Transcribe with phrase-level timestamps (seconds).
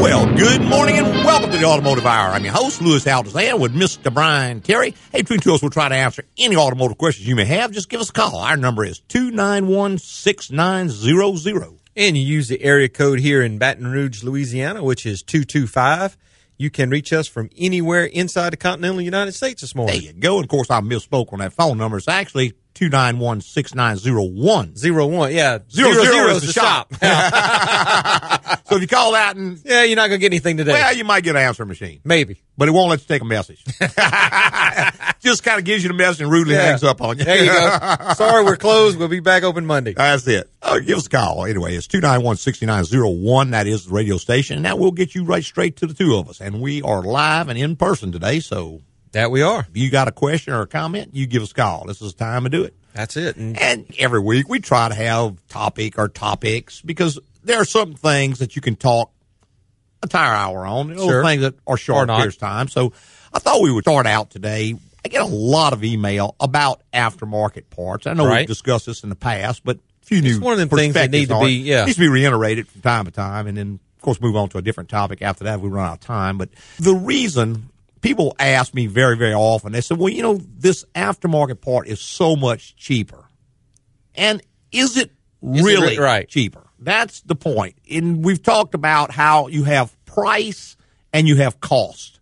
[0.00, 2.32] Well, good morning and welcome to the Automotive Hour.
[2.32, 4.12] I'm your host, Louis Altazan, with Mr.
[4.12, 4.94] Brian Terry.
[5.10, 7.72] Hey, between two us, we'll try to answer any automotive questions you may have.
[7.72, 8.36] Just give us a call.
[8.36, 11.78] Our number is 291 6900.
[11.96, 16.16] And you use the area code here in Baton Rouge, Louisiana, which is 225.
[16.58, 20.00] You can reach us from anywhere inside the continental United States this morning.
[20.00, 20.40] There you go.
[20.40, 21.96] Of course, I misspoke on that phone number.
[21.96, 24.76] It's actually 291 6901.
[24.76, 25.58] Zero one, yeah.
[25.70, 26.92] Zero, zero is is the shop.
[28.68, 30.72] So if you call that and, yeah, you're not gonna get anything today.
[30.74, 32.42] well, you might get an answering machine, Maybe.
[32.58, 33.64] but it won't let you take a message.
[35.20, 36.64] Just kind of gives you the message and rudely Yeah.
[36.66, 37.24] hangs up on you.
[37.24, 38.12] There you go.
[38.14, 38.98] Sorry, we're closed.
[38.98, 39.94] We'll be back open Monday.
[39.94, 40.50] That's it.
[40.62, 41.46] Oh, give us a call.
[41.46, 43.50] Anyway, it's 291-6901.
[43.52, 44.56] That is the radio station.
[44.56, 46.40] And that will get you right straight to the two of us.
[46.42, 48.40] And we are live and in person today.
[48.40, 49.60] So That we are.
[49.60, 51.84] if you got a question or a comment, you give us a call.
[51.86, 52.74] This is the time to do it.
[52.94, 53.36] That's it.
[53.36, 57.94] And And every week we try to have topic or topics because there are some
[57.94, 59.10] things that you can talk
[60.02, 60.88] a tire hour on.
[60.94, 61.24] Those Sure.
[61.24, 62.68] things that are Or short periods of time.
[62.68, 62.92] So
[63.32, 64.74] I thought we would start out today.
[65.04, 68.06] I get a lot of email about aftermarket parts.
[68.06, 68.40] I know Right.
[68.40, 71.10] we've discussed this in the past, but a few new one of them things that
[71.10, 71.84] need to be- yeah.
[71.84, 74.58] needs to be reiterated from time to time, and then of course move on to
[74.58, 75.56] a different topic after that.
[75.56, 77.68] if We run out of time, but the reason
[78.00, 82.00] people ask me very, very often, they said, "Well, you know, this aftermarket part is
[82.00, 83.28] so much cheaper."
[84.14, 85.10] And is it
[85.42, 86.28] Is it really re- right.
[86.28, 86.64] cheaper?
[86.78, 87.76] That's the point.
[87.90, 90.76] And we've talked about how you have price
[91.12, 92.20] and you have cost.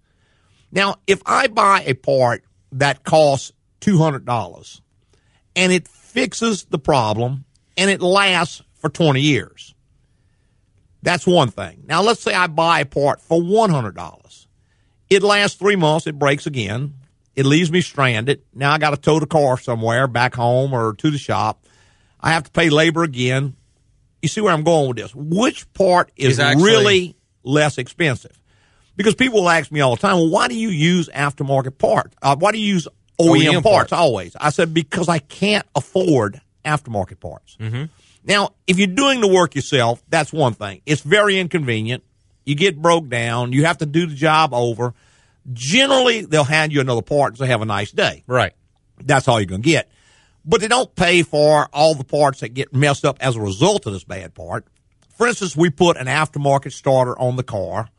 [0.73, 4.81] Now, if I buy a part that costs $200
[5.55, 7.45] and it fixes the problem
[7.77, 9.75] and it lasts for 20 years,
[11.03, 11.85] that's one thing.
[11.87, 14.46] Now, let's say I buy a part for $100.
[15.09, 16.95] It lasts three months, it breaks again.
[17.35, 18.43] It leaves me stranded.
[18.55, 21.65] Now I got to tow the car somewhere, back home or to the shop.
[22.21, 23.57] I have to pay labor again.
[24.23, 25.15] You see where I'm going with this?
[25.15, 28.41] Which part is actually- really less expensive?
[28.97, 32.17] Because people will ask me all the time, well, why do you use aftermarket parts?
[32.23, 32.89] Uh, why do you use
[33.21, 33.93] OEM, OEM parts parts.
[33.93, 34.35] always?
[34.41, 37.59] I said, because I can't afford aftermarket parts.
[37.61, 37.85] Mm-hmm.
[38.25, 40.81] Now, if you're doing the work yourself, that's one thing.
[40.87, 42.03] It's very inconvenient.
[42.47, 43.53] You get broke down.
[43.53, 44.95] You have to do the job over.
[45.53, 48.25] Generally, they'll hand you another part and say, have a nice day.
[48.27, 48.55] right.
[49.05, 49.91] That's all you're going to get.
[50.47, 53.85] But they don't pay for all the parts that get messed up as a result
[53.85, 54.65] of this bad part.
[55.19, 57.91] For instance, we put an aftermarket starter on the car.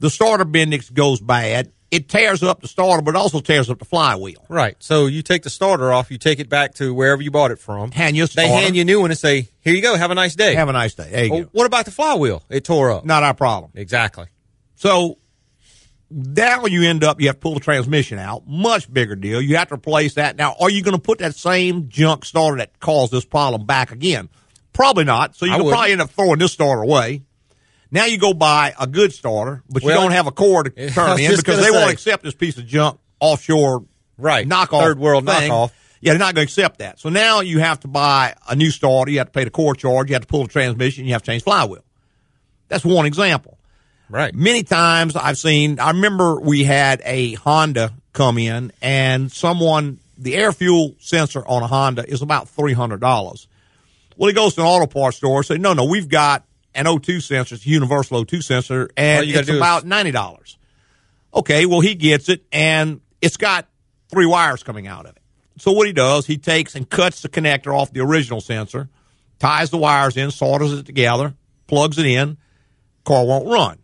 [0.00, 1.70] The starter bendix goes bad.
[1.92, 4.44] It tears up the starter, but it also tears up the flywheel.
[4.48, 4.76] Right.
[4.78, 7.58] So you take the starter off, you take it back to wherever you bought it
[7.58, 7.90] from.
[7.92, 9.94] Hand you a They hand you a new one and say, "Here you go.
[9.94, 11.10] Have a nice day." Have a nice day.
[11.10, 11.48] There you Well, go.
[11.52, 12.42] what about the flywheel?
[12.48, 13.04] It tore up.
[13.04, 13.72] Not our problem.
[13.74, 14.24] Exactly.
[14.74, 15.18] So
[16.10, 18.46] now you end up, you have to pull the transmission out.
[18.46, 19.40] Much bigger deal.
[19.42, 20.36] You have to replace that.
[20.36, 23.92] Now, are you going to put that same junk starter that caused this problem back
[23.92, 24.28] again?
[24.72, 25.36] Probably not.
[25.36, 25.70] So you wouldn't.
[25.70, 27.22] probably end up throwing this starter away.
[27.92, 30.70] Now you go buy a good starter, but Well, you don't have a core to
[30.90, 33.84] turn in because they won't accept this piece of junk offshore
[34.18, 34.48] Right.
[34.48, 35.50] knockoff Third world thing.
[35.50, 35.70] knockoff.
[36.00, 36.98] Yeah, they're not going to accept that.
[36.98, 39.10] So now you have to buy a new starter.
[39.12, 40.08] You have to pay the core charge.
[40.10, 41.04] You have to pull the transmission.
[41.04, 41.84] You have to change flywheel.
[42.68, 43.58] That's one example.
[44.08, 44.34] Right.
[44.34, 50.34] Many times I've seen, I remember we had a Honda come in and someone, the
[50.34, 53.46] air fuel sensor on a Honda is about $300.
[54.16, 56.86] Well, he goes to an auto parts store and says, no, no, we've got an
[56.86, 60.56] O2 sensor, it's a universal O2 sensor, and it's do is- about $90.
[61.34, 63.66] Okay, well, he gets it and it's got
[64.10, 65.22] three wires coming out of it.
[65.58, 68.88] So what he does, he takes and cuts the connector off the original sensor,
[69.38, 71.34] ties the wires in, solders it together,
[71.66, 72.36] plugs it in,
[73.04, 73.78] car won't run.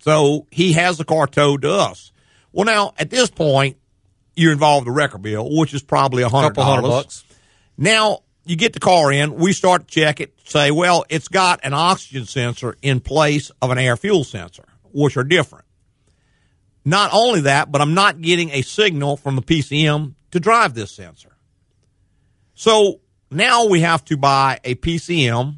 [0.00, 2.10] So he has the car towed to us.
[2.52, 3.76] Well, now at this point,
[4.34, 7.04] you're involved in a wrecker bill, which is probably a hundred Couple hundred dollars.
[7.04, 7.24] bucks.
[7.76, 11.60] Now you get the car in, we start to check it, say, well, it's got
[11.62, 15.64] an oxygen sensor in place of an air fuel sensor, which are different.
[16.84, 20.90] Not only that, but I'm not getting a signal from the PCM to drive this
[20.90, 21.36] sensor.
[22.54, 23.00] So
[23.30, 25.56] now we have to buy a PCM.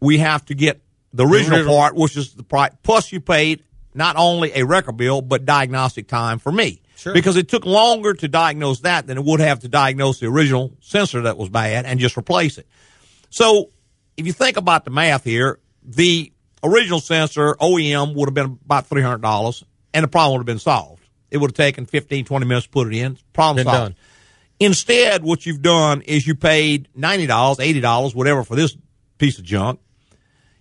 [0.00, 0.80] We have to get
[1.12, 1.76] the original original.
[1.76, 2.72] part, which is the price.
[2.82, 3.62] Plus, you paid
[3.94, 6.82] not only a record bill, but diagnostic time for me.
[6.98, 7.14] Sure.
[7.14, 10.76] Because it took longer to diagnose that than it would have to diagnose the original
[10.80, 12.66] sensor that was bad and just replace it.
[13.30, 13.70] So
[14.16, 16.32] if you think about the math here, the
[16.64, 19.62] original sensor OEM would have been about $300
[19.94, 21.04] and the problem would have been solved.
[21.30, 23.16] It would have taken 15, 20 minutes to put it in.
[23.32, 23.94] Problem Been solved.
[23.94, 23.96] done.
[24.58, 28.76] Instead, what you've done is you paid $90, $80, whatever for this
[29.18, 29.78] piece of junk.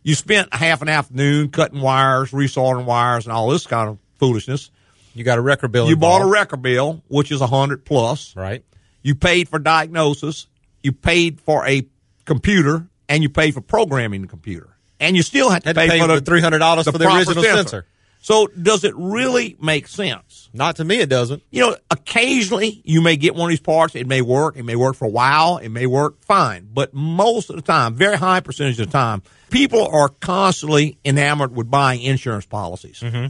[0.03, 3.97] You spent a half an afternoon cutting wires, resoldering wires, and all this kind of
[4.19, 4.69] foolishness.
[5.17, 5.89] You got a record bill.
[5.89, 8.35] You bought a record bill, which is a hundred plus.
[8.35, 8.63] Right.
[9.01, 10.47] You paid for diagnosis,
[10.83, 11.87] you paid for a
[12.25, 14.69] computer, and you paid for programming the computer.
[14.99, 17.85] And you still had to pay, pay for the the $300 for the original sensor.
[18.19, 20.49] So does it really make sense?
[20.53, 21.43] Not to me, it doesn't.
[21.51, 23.95] You know, occasionally you may get one of these parts.
[23.95, 24.57] It may work.
[24.57, 25.57] It may work for a while.
[25.57, 26.67] It may work fine.
[26.73, 31.55] But most of the time, very high percentage of the time, people are constantly enamored
[31.55, 32.99] with buying insurance policies.
[32.99, 33.27] Mm-hmm.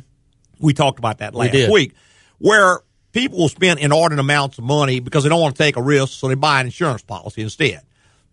[0.60, 1.72] We talked about that last did.
[1.72, 1.94] week,
[2.40, 2.80] where
[3.12, 6.14] people will spend inordinate amounts of money because they don't want to take a risk,
[6.20, 7.82] so they buy an insurance policy instead.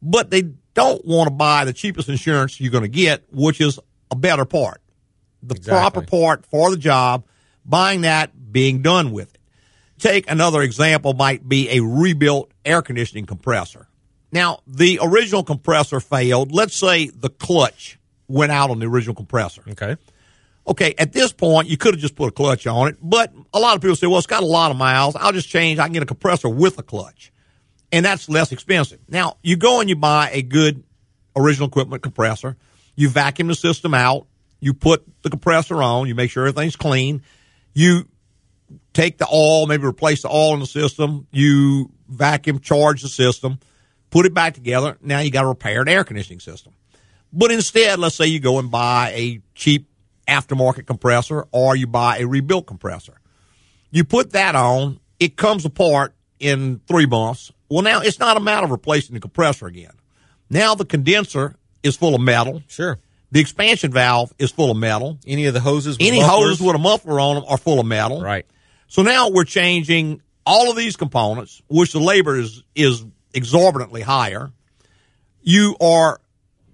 [0.03, 0.43] But they
[0.75, 3.79] don't want to buy the cheapest insurance you're going to get, which is
[4.11, 4.81] a better part
[5.49, 5.81] the Exactly.
[5.81, 7.25] proper part for the job,
[7.65, 9.41] buying that, being done with it.
[9.99, 13.89] Take another example might be a rebuilt air conditioning compressor.
[14.33, 16.51] Now, the original compressor failed.
[16.53, 19.63] Let's say the clutch went out on the original compressor.
[19.71, 19.97] Okay.
[20.67, 23.61] Okay, at this point, you could have just put a clutch on it, but a
[23.61, 25.15] lot of people say, well, it's got a lot of miles.
[25.15, 25.79] I'll just change.
[25.79, 27.33] I can get a compressor with a clutch.
[27.93, 29.01] And that's less expensive.
[29.09, 30.83] Now, you go and you buy a good
[31.37, 32.57] original equipment compressor.
[32.97, 34.27] You vacuum the system out.
[34.59, 36.09] You put the compressor on.
[36.09, 37.23] You make sure everything's clean.
[37.75, 38.09] You
[38.95, 41.27] take the oil, maybe replace the oil in the system.
[41.31, 43.59] You vacuum charge the system,
[44.11, 44.97] put it back together.
[45.01, 46.75] Now you got a repaired air conditioning system.
[47.33, 49.89] But instead, let's say you go and buy a cheap
[50.27, 53.15] aftermarket compressor or you buy a rebuilt compressor.
[53.91, 57.53] You put that on, it comes apart in three months.
[57.71, 59.93] Well, now it's not a matter of replacing the compressor again.
[60.51, 62.63] Now the condenser is full of metal.
[62.69, 62.99] Sure.
[63.31, 65.19] The expansion valve is full of metal.
[65.27, 65.99] Any of the hoses?
[65.99, 66.51] with Any mufflers?
[66.59, 68.21] hoses with a muffler on them are full of metal.
[68.21, 68.47] Right.
[68.87, 74.53] So now we're changing all of these components, which the labor is is exorbitantly higher.
[75.43, 76.21] You are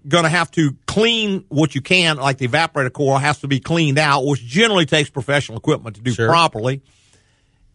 [0.07, 3.61] going to have to clean what you can, like the evaporator core has to be
[3.61, 6.29] cleaned out, which generally takes professional equipment to do Sure.
[6.29, 6.83] properly.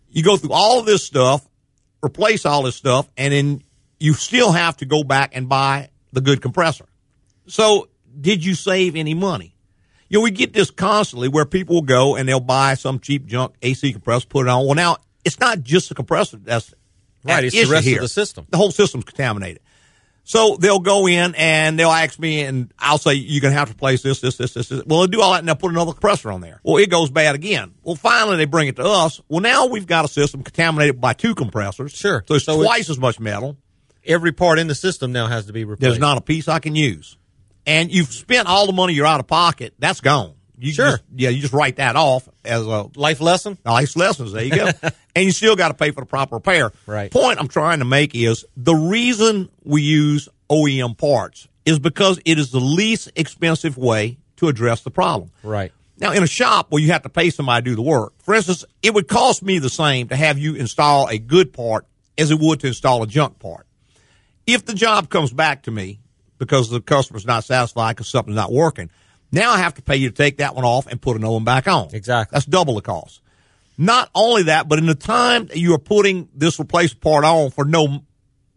[0.09, 1.47] You go through all this stuff,
[2.03, 3.63] replace all this stuff, and then
[3.99, 6.85] you still have to go back and buy the good compressor.
[7.47, 7.89] So,
[8.19, 9.55] did you save any money?
[10.09, 13.25] You know, we get this constantly where people will go and they'll buy some cheap
[13.25, 14.65] junk AC compressor, put it on.
[14.65, 16.73] Well, now it's not just the compressor that's
[17.23, 18.45] Right, it's the rest of the system.
[18.51, 19.61] The whole system's contaminated.
[20.27, 23.69] So they'll go in and they'll ask me, and I'll say, "You're going to have
[23.69, 24.83] to replace this, this, this, this." this.
[24.85, 26.59] Well, they'll do all that, and they'll put another compressor on there.
[26.63, 27.75] Well, it goes bad again.
[27.83, 29.21] Well, finally they bring it to us.
[29.29, 31.91] Well, now we've got a system contaminated by two compressors.
[31.93, 32.23] Sure.
[32.27, 33.55] so it's So it's- twice as much metal.
[34.03, 35.81] Every part in the system now has to be replaced.
[35.81, 37.17] There's not a piece I can use.
[37.67, 39.73] And you've spent all the money you're out of pocket.
[39.79, 40.33] That's gone.
[40.57, 40.91] You Sure.
[40.91, 43.57] Just, yeah, you just write that off as a life lesson.
[43.65, 44.31] Life lessons.
[44.31, 44.69] There you go.
[45.15, 46.71] and you still got to pay for the proper repair.
[46.85, 47.11] Right.
[47.11, 52.37] Point I'm trying to make is the reason we use OEM parts is because it
[52.37, 55.31] is the least expensive way to address the problem.
[55.43, 55.71] Right.
[55.97, 58.33] Now, in a shop where you have to pay somebody to do the work, for
[58.33, 61.87] instance, it would cost me the same to have you install a good part
[62.17, 63.65] as it would to install a junk part.
[64.45, 65.99] If the job comes back to me
[66.37, 68.89] because the customer's not satisfied because something's not working,
[69.35, 71.43] now I have to pay you to take that one off and put another one
[71.43, 71.89] back on.
[71.93, 72.35] Exactly.
[72.35, 73.21] That's double the cost.
[73.77, 77.51] Not only that, but in the time that you are putting this replacement part on
[77.51, 78.03] for no,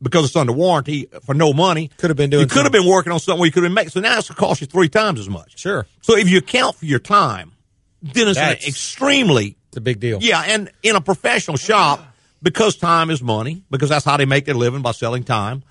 [0.01, 2.87] because it's under warranty for no money, Could have been doing You could have been
[2.89, 3.91] working on something where you could have made.
[3.91, 5.59] So now it's going to cost you three times as much.
[5.59, 5.87] Sure.
[6.03, 7.53] So if you account for your time,
[8.01, 10.19] then it's an That's- extremely It's a big deal.
[10.23, 10.41] yeah.
[10.47, 12.01] And in a professional shop,
[12.41, 15.65] because time is money, because that's how they make their living by selling time.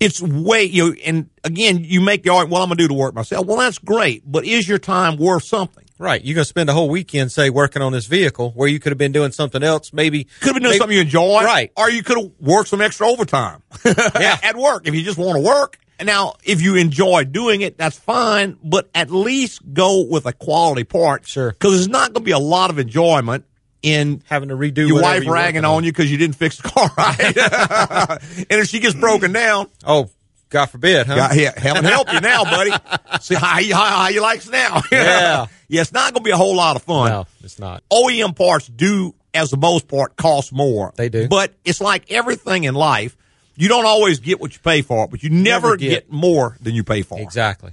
[0.00, 0.90] It's way you.
[0.90, 2.52] know, And again, you make the argument.
[2.52, 3.46] Well, I'm going to do the work myself.
[3.46, 5.84] Well, that's great, but is your time worth something?
[5.98, 6.22] Right.
[6.22, 8.92] You're going to spend a whole weekend, say, working on this vehicle where you could
[8.92, 9.94] have been doing something else.
[9.94, 11.72] Maybe Could have been doing maybe- something you enjoy, Right.
[11.76, 14.38] Or you could have worked some extra overtime, Yeah.
[14.42, 15.78] at work if you just want to work.
[15.98, 18.58] And now, if you enjoy doing it, that's fine.
[18.62, 21.52] But at least go with a quality part, Sure.
[21.52, 23.46] Because there's not going to be a lot of enjoyment
[23.86, 26.90] in having to redo your wife ragging on you because you didn't fix the car
[26.98, 27.36] right.
[28.50, 30.10] and if she gets broken down, Oh,
[30.48, 31.14] God forbid, huh?
[31.16, 32.70] God, yeah, heaven help you now, buddy.
[33.20, 34.80] See how you, how, how you likes now.
[34.92, 35.46] Yeah.
[35.68, 37.10] yeah, it's not going to be a whole lot of fun.
[37.10, 37.82] No, it's not.
[37.92, 40.92] OEM parts do, as the most part, cost more.
[40.96, 41.28] They do.
[41.28, 43.16] But it's like everything in life.
[43.56, 45.88] You don't always get what you pay for, but you never, Never get.
[45.90, 47.18] get- more than you pay for.
[47.20, 47.72] Exactly.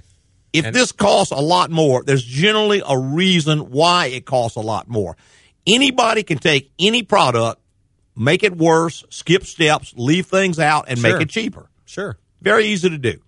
[0.52, 4.60] If And- this costs a lot more, there's generally a reason why it costs a
[4.60, 5.16] lot more.
[5.66, 7.60] Anybody can take any product,
[8.16, 11.12] make it worse, skip steps, leave things out, and Sure.
[11.12, 11.70] make it cheaper.
[11.86, 12.18] Sure.
[12.42, 13.20] Very easy to do.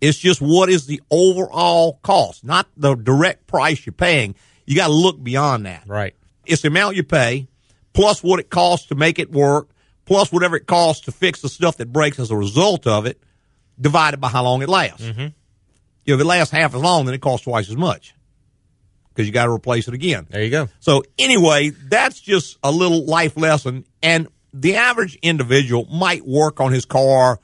[0.00, 4.34] It's just what is the overall cost, not the direct price you're paying.
[4.64, 5.84] You got to look beyond that.
[5.86, 6.14] Right.
[6.46, 7.48] It's the amount you pay,
[7.92, 9.68] plus what it costs to make it work,
[10.06, 13.20] plus whatever it costs to fix the stuff that breaks as a result of it,
[13.78, 15.02] divided by how long it lasts.
[15.04, 15.20] Mm-hmm.
[15.20, 15.26] You
[16.06, 18.14] know, if it lasts half as long, then it costs twice as much
[19.20, 20.26] because you got to replace it again.
[20.30, 20.68] There you go.
[20.80, 23.84] So anyway, that's just a little life lesson.
[24.02, 27.38] And the average individual might work on his car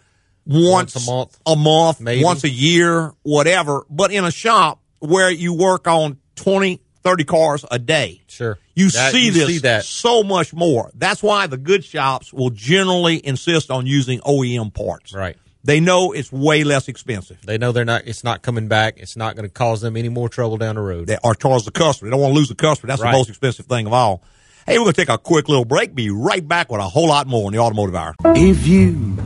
[0.47, 1.39] once, Once a month.
[1.47, 2.23] a month, Maybe.
[2.25, 3.85] once a year, whatever.
[3.91, 8.59] But in a shop where you work on 20, 30 cars a day, Sure.
[8.75, 9.85] you That- see you this see that.
[9.85, 10.91] so much more.
[10.95, 15.13] That's why the good shops will generally insist on using OEM parts.
[15.13, 15.37] Right.
[15.67, 17.45] They know it's way less expensive.
[17.45, 18.03] They know they're not.
[18.07, 18.99] It's not coming back.
[18.99, 21.09] It's not going to cause them any more trouble down the road.
[21.09, 22.09] They are charge the customer.
[22.09, 22.87] They don't want to lose the customer.
[22.87, 23.11] That's Right.
[23.11, 24.23] the most expensive thing of all.
[24.65, 25.93] Hey, we're going to take a quick little break.
[25.93, 28.15] Be right back with a whole lot more in the automotive hour.
[28.27, 29.19] If you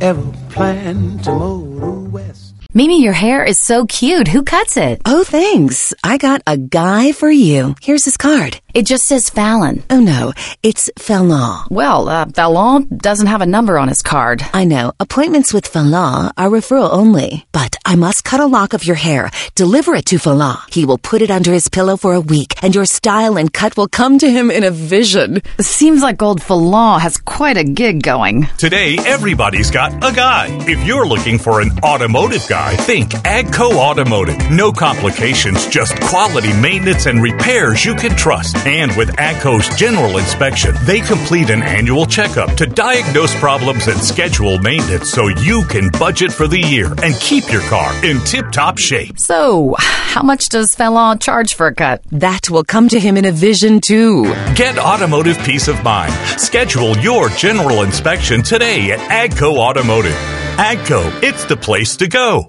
[0.00, 2.47] ever plan to motor west.
[2.78, 4.28] Mimi, your hair is so cute.
[4.28, 5.02] Who cuts it?
[5.04, 5.92] Oh, thanks.
[6.04, 7.74] I got a guy for you.
[7.82, 8.60] Here's his card.
[8.72, 9.82] It just says Fallon.
[9.90, 10.32] Oh no,
[10.62, 11.66] it's Fallon.
[11.70, 14.42] Well, uh, Fallon doesn't have a number on his card.
[14.54, 14.92] I know.
[15.00, 17.46] Appointments with Fallon are referral only.
[17.50, 19.30] But I must cut a lock of your hair.
[19.56, 20.58] Deliver it to Fallon.
[20.70, 23.76] He will put it under his pillow for a week, and your style and cut
[23.76, 25.42] will come to him in a vision.
[25.58, 28.46] Seems like old Fallon has quite a gig going.
[28.58, 30.46] Today, everybody's got a guy.
[30.68, 34.50] If you're looking for an automotive guy, think Agco Automotive.
[34.50, 38.56] No complications, just quality maintenance and repairs you can trust.
[38.66, 44.58] And with Agco's general inspection, they complete an annual checkup to diagnose problems and schedule
[44.58, 48.78] maintenance so you can budget for the year and keep your car in tip top
[48.78, 49.18] shape.
[49.18, 52.02] So, how much does Fallon charge for a cut?
[52.10, 54.24] That will come to him in a vision too.
[54.54, 56.12] Get automotive peace of mind.
[56.40, 60.47] Schedule your general inspection today at Agco Automotive.
[60.58, 62.48] Agco, it's the place to go.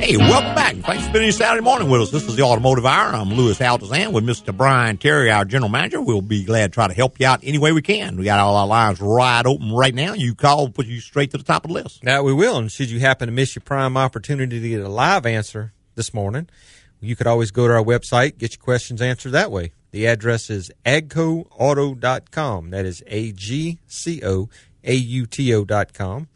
[0.00, 0.76] Hey, welcome back.
[0.76, 2.12] Thanks for spending your Saturday morning with us.
[2.12, 3.16] This is the Automotive Hour.
[3.16, 4.56] I'm Louis Altazan with Mr.
[4.56, 6.00] Brian Terry, our general manager.
[6.00, 8.18] We'll be glad to try to help you out any way we can.
[8.18, 10.14] We got all our lines right open right now.
[10.14, 12.04] You call, put you straight to the top of the list.
[12.04, 14.88] Now we will, and should you happen to miss your prime opportunity to get a
[14.88, 16.48] live answer this morning,
[17.00, 19.72] you could always go to our website, get your questions answered that way.
[19.90, 22.70] The address is agcoauto.com.
[22.70, 24.48] That is A G C O
[24.84, 26.28] A U T O dot com.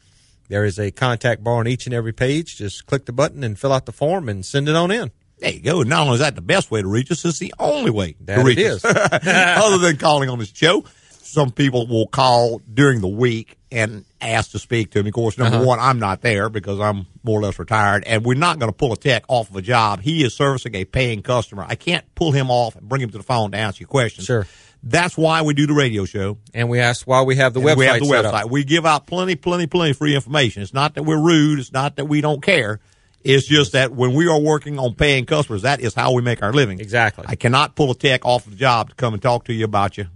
[0.49, 2.57] There is a contact bar on each and every page.
[2.57, 5.11] Just click the button and fill out the form and send it on in.
[5.39, 5.83] There you go.
[5.83, 8.37] Not only is that the best way to reach us, it's the only way That
[8.37, 8.85] to reach is.
[8.85, 8.95] us.
[9.27, 10.85] Other than calling on this show.
[11.09, 15.09] Some people will call during the week and ask to speak to me.
[15.09, 15.67] Of course, number Uh-huh.
[15.67, 18.77] one, I'm not there because I'm more or less retired, and we're not going to
[18.77, 20.01] pull a tech off of a job.
[20.01, 21.67] He is servicing a paying customer.
[21.69, 24.27] I can't pull him off and bring him to the phone to answer your questions.
[24.27, 24.47] Sure.
[24.87, 26.37] That's why we do the radio show.
[26.53, 27.77] And we ask why we have the And website.
[27.79, 28.51] we have the website.
[28.51, 30.63] We give out plenty, plenty, plenty of free information.
[30.63, 31.59] It's not that we're rude.
[31.59, 32.81] It's not that we don't care.
[33.23, 36.43] It's just that when we are working on paying customers, that is how we make
[36.43, 36.81] our living.
[36.81, 37.25] Exactly.
[37.27, 39.97] I cannot pull a tech off the job to come and talk to you about
[39.97, 40.09] your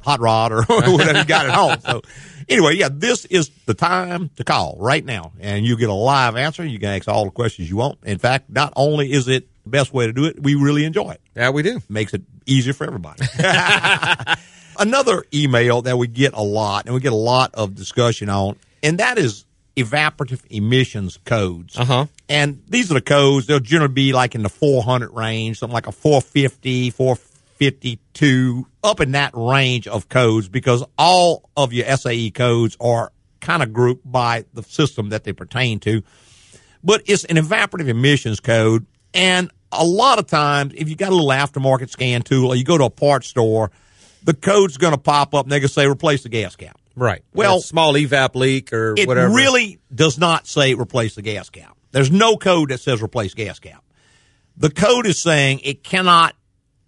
[0.00, 1.76] hot rod or whatever you got at home.
[1.80, 2.02] So
[2.48, 6.34] anyway, yeah, this is the time to call right now and you get a live
[6.34, 6.64] answer.
[6.64, 7.98] You can ask all the questions you want.
[8.02, 11.20] In fact, not only is it best way to do it, we really enjoy it
[11.36, 11.80] Yeah, we do.
[11.88, 13.24] makes it easier for everybody.
[14.78, 18.56] Another email that we get a lot, and we get a lot of discussion on,
[18.82, 19.44] and that is
[19.76, 21.76] evaporative emissions codes.
[21.76, 22.06] Uh-huh.
[22.28, 23.46] And these are the codes.
[23.46, 29.12] They'll generally be like in the 400 range, something like a 450, 452, up in
[29.12, 34.44] that range of codes because all of your SAE codes are kind of grouped by
[34.54, 36.02] the system that they pertain to
[36.84, 38.86] but it's an evaporative emissions code.
[39.12, 42.64] And a lot of times, if you got a little aftermarket scan tool or you
[42.64, 43.70] go to a parts store,
[44.22, 46.78] the code's going to pop up and they're going to say replace the gas cap.
[46.96, 47.22] Right.
[47.32, 49.30] Well- A small evap leak or It whatever.
[49.32, 51.76] It really does not say replace the gas cap.
[51.92, 53.82] There's no code that says replace gas cap.
[54.56, 56.34] The code is saying it cannot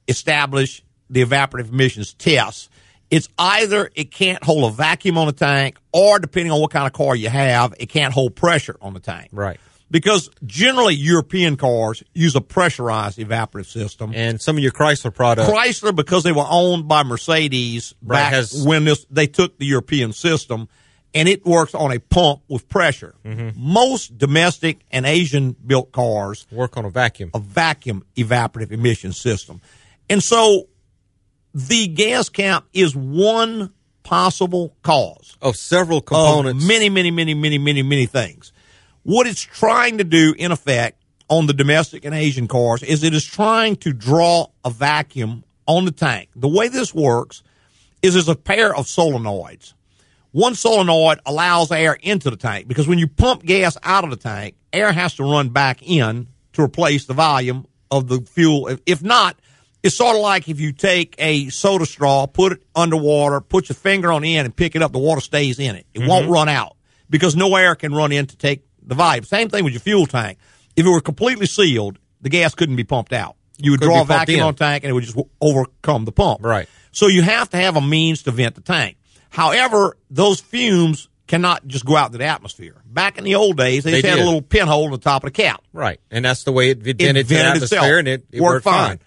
[0.08, 2.68] establish the evaporative emissions test.
[3.10, 6.86] It's either it can't hold a vacuum on the tank or depending on what kind
[6.86, 9.30] of car you have, it can't hold pressure on the tank.
[9.32, 9.58] Right.
[9.90, 14.12] Because generally European cars use a pressurized evaporative system.
[14.14, 15.50] And some of your Chrysler products.
[15.50, 20.12] Chrysler, because they were owned by Mercedes Right, back when this they took the European
[20.12, 20.68] system,
[21.12, 23.16] and it works on a pump with pressure.
[23.24, 23.60] Mm-hmm.
[23.60, 27.30] Most domestic and Asian built cars work on a vacuum.
[27.34, 29.60] a vacuum evaporative emission system,
[30.08, 30.68] and so
[31.52, 33.72] the gas cap is one
[34.04, 36.64] possible cause Of several of components.
[36.64, 38.52] many, many, many, many, many, many things.
[39.02, 43.14] What it's trying to do, in effect, on the domestic and Asian cars is it
[43.14, 46.28] is trying to draw a vacuum on the tank.
[46.34, 47.42] The way this works
[48.02, 49.74] is there's a pair of solenoids.
[50.32, 54.16] One solenoid allows air into the tank because when you pump gas out of the
[54.16, 58.68] tank, air has to run back in to replace the volume of the fuel.
[58.68, 59.36] If- If not,
[59.82, 63.76] it's sort of like if you take a soda straw, put it underwater, put your
[63.76, 65.86] finger on the end and pick it up, the water stays in it.
[65.94, 66.32] It won't mm-hmm.
[66.32, 66.76] run out
[67.08, 69.24] because no air can run in to take the volume.
[69.24, 70.38] Same thing with your fuel tank.
[70.76, 73.36] If it were completely sealed, the gas couldn't be pumped out.
[73.58, 74.44] You would draw a vacuum in.
[74.46, 76.42] on the tank and it would just w- overcome the pump.
[76.42, 76.68] Right.
[76.92, 78.96] So you have to have a means to vent the tank.
[79.28, 82.82] However, those fumes cannot just go out into the atmosphere.
[82.86, 85.22] Back in the old days, they, They just had a little pinhole in the top
[85.22, 85.62] of the cap.
[85.72, 86.00] Right.
[86.10, 87.84] And that's the way it It vented the vented itself.
[87.84, 88.98] atmosphere and it, it worked, worked fine.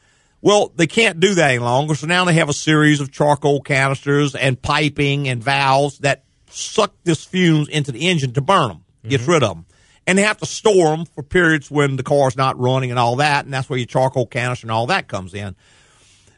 [0.41, 3.61] Well, they can't do that any longer, so now they have a series of charcoal
[3.61, 8.83] canisters and piping and valves that suck this fumes into the engine to burn them,
[9.07, 9.31] gets mm-hmm.
[9.31, 9.65] rid of them.
[10.05, 13.17] And they have to store them for periods when the car's not running and all
[13.17, 15.55] that, and that's where your charcoal canister and all that comes in.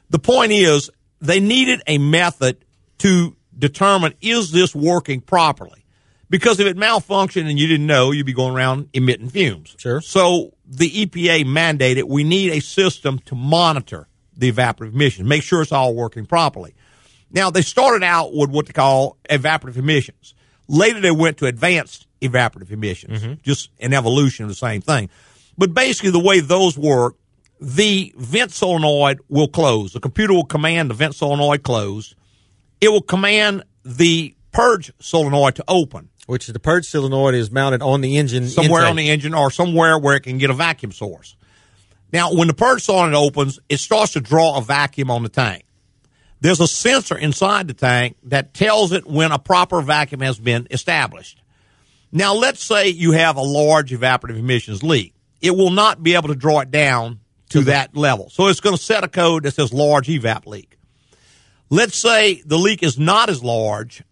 [0.10, 2.64] The point is, they needed a method
[3.00, 5.86] to determine is this working properly?
[6.30, 9.76] Because if it malfunctioned and you didn't know, you'd be going around emitting fumes.
[9.78, 10.02] Sure.
[10.02, 15.62] So the EPA mandated we need a system to monitor the evaporative emissions, make sure
[15.62, 16.76] it's all working properly.
[17.32, 20.34] Now they started out with what they call evaporative emissions.
[20.68, 23.34] Later they went to advanced evaporative emissions, mm-hmm.
[23.44, 25.10] just an evolution of the same thing.
[25.58, 27.16] But basically the way those work,
[27.62, 29.94] the vent solenoid will close.
[29.94, 32.16] The computer will command the vent solenoid close.
[32.82, 37.82] It will command the purge solenoid to open Which is the purge solenoid is mounted
[37.82, 38.48] on the engine.
[38.48, 38.90] somewhere intake.
[38.90, 41.36] on the engine or somewhere where it can get a vacuum source.
[42.12, 45.66] Now, when the purge solenoid opens, it starts to draw a vacuum on the tank.
[46.42, 50.68] There's a sensor inside the tank that tells it when a proper vacuum has been
[50.70, 51.42] established.
[52.12, 55.14] Now, let's say you have a large evaporative emissions leak.
[55.42, 57.20] It will not be able to draw it down
[57.50, 58.30] to that level.
[58.30, 60.78] So it's going to set a code that says large evap leak.
[61.70, 64.04] Let's say the leak is not as large.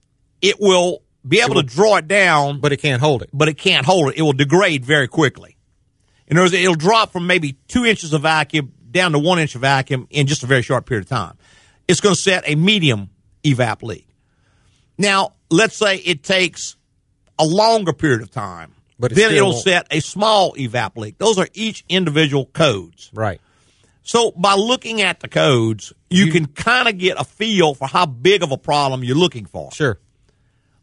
[0.42, 3.30] It will be able to draw it down, but it can't hold it.
[3.34, 4.18] but it can't hold it.
[4.18, 5.58] It will degrade very quickly.
[6.28, 9.56] In other words, it'll drop from maybe two inches of vacuum down to one inch
[9.56, 11.38] of vacuum in just a very short period of time.
[11.88, 13.10] It's going to set a medium
[13.44, 14.08] evap leak.
[14.98, 16.76] Now, let's say it takes
[17.44, 18.74] a longer period of time.
[19.00, 21.18] But then it'll won't- set a small evap leak.
[21.18, 23.10] Those are each individual codes.
[23.14, 23.42] Right.
[24.04, 28.06] So by looking at the codes, you, can kind of get a feel for how
[28.06, 29.72] big of a problem you're looking for.
[29.72, 30.00] Sure.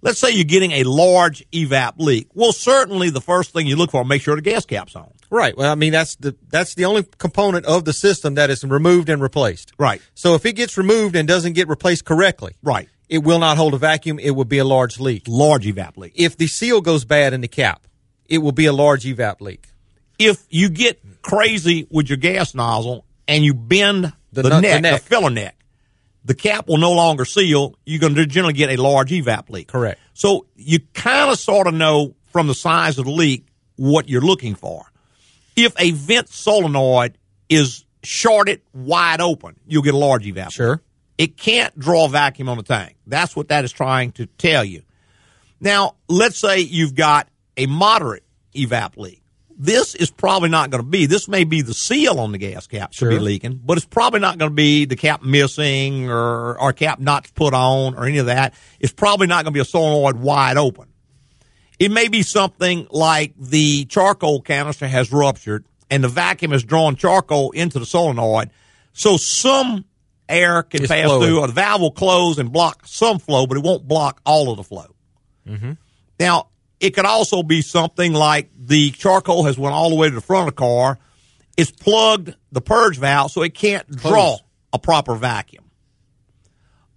[0.02, 2.28] Let's say you're getting a large evap leak.
[2.34, 5.12] Well, certainly the first thing you look for, make sure the gas cap's on.
[5.30, 5.54] Right.
[5.56, 9.08] Well, I mean that's the that's the only component of the system that is removed
[9.10, 9.72] and replaced.
[9.78, 10.00] Right.
[10.14, 12.88] So if it gets removed and doesn't get replaced correctly, Right.
[13.10, 14.20] It will not hold a vacuum.
[14.20, 15.24] It will be a large leak.
[15.26, 16.12] Large evap leak.
[16.14, 17.86] If the seal goes bad in the cap,
[18.26, 19.66] it will be a large evap leak.
[20.18, 24.80] If you get crazy with your gas nozzle and you bend The the, nut- the
[24.80, 25.56] neck, the, filler neck,
[26.24, 27.74] the cap will no longer seal.
[27.84, 29.66] You're going to generally get a large evap leak.
[29.68, 29.98] Correct.
[30.14, 33.44] So you kind of sort of know from the size of the leak
[33.74, 34.84] what you're looking for.
[35.56, 37.18] If a vent solenoid
[37.48, 40.52] is shorted wide open, you'll get a large evap.
[40.52, 40.80] Sure.
[41.20, 42.96] It can't draw vacuum on the tank.
[43.06, 44.80] That's what that is trying to tell you.
[45.60, 47.28] Now, let's say you've got
[47.58, 49.22] a moderate evap leak.
[49.54, 51.04] This is probably not going to be.
[51.04, 54.20] This may be the seal on the gas cap should be leaking, but it's probably
[54.20, 58.16] not going to be the cap missing or or cap not put on or any
[58.16, 58.54] of that.
[58.78, 60.88] It's probably not going to be a solenoid wide open.
[61.78, 66.96] It may be something like the charcoal canister has ruptured and the vacuum has drawn
[66.96, 68.48] charcoal into the solenoid.
[68.94, 69.84] So some
[70.30, 71.26] air can It's pass flowing.
[71.28, 74.50] through or the valve will close and block some flow, but it won't block all
[74.50, 74.94] of the flow.
[75.46, 75.72] Mm-hmm.
[76.18, 80.14] Now, it could also be something like the charcoal has went all the way to
[80.14, 80.98] the front of the car.
[81.56, 84.38] It's plugged the purge valve so it can't draw
[84.72, 85.64] a proper vacuum.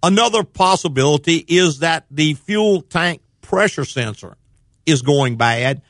[0.02, 4.36] Another possibility is that the fuel tank pressure sensor
[4.84, 5.80] is going bad.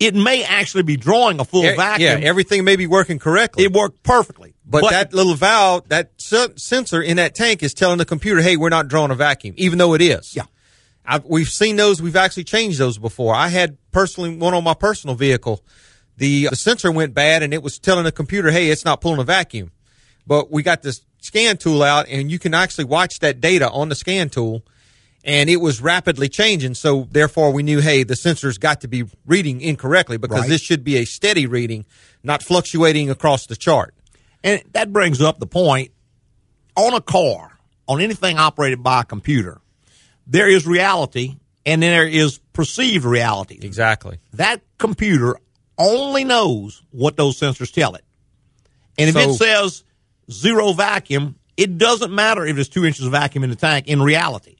[0.00, 2.20] It may actually be drawing a full vacuum.
[2.20, 3.64] Yeah, everything may be working correctly.
[3.64, 4.54] it worked perfectly.
[4.66, 8.68] But, that little valve, that sensor in that tank is telling the computer, "Hey, we're
[8.68, 10.34] not drawing a vacuum," even though it is.
[10.34, 10.44] Yeah.
[11.04, 12.02] I've, we've seen those.
[12.02, 13.34] We've actually changed those before.
[13.34, 15.62] I had personally one on my personal vehicle.
[16.16, 19.00] The, uh, the sensor went bad, and it was telling the computer, "Hey, it's not
[19.00, 19.70] pulling a vacuum."
[20.26, 23.88] But we got this scan tool out, and you can actually watch that data on
[23.88, 24.64] the scan tool,
[25.22, 26.74] and it was rapidly changing.
[26.74, 30.48] So therefore, we knew, hey, the sensor's got to be reading incorrectly because Right.
[30.48, 31.84] this should be a steady reading,
[32.24, 33.94] not fluctuating across the chart.
[34.46, 35.90] And that brings up the point
[36.76, 39.60] on a car, on anything operated by a computer,
[40.26, 43.58] there is reality and then there is perceived reality.
[43.60, 44.18] Exactly.
[44.34, 45.36] That computer
[45.78, 48.04] only knows what those sensors tell it.
[48.98, 49.84] And if So- it says
[50.30, 54.00] zero vacuum, it doesn't matter if there's two inches of vacuum in the tank in
[54.00, 54.56] reality.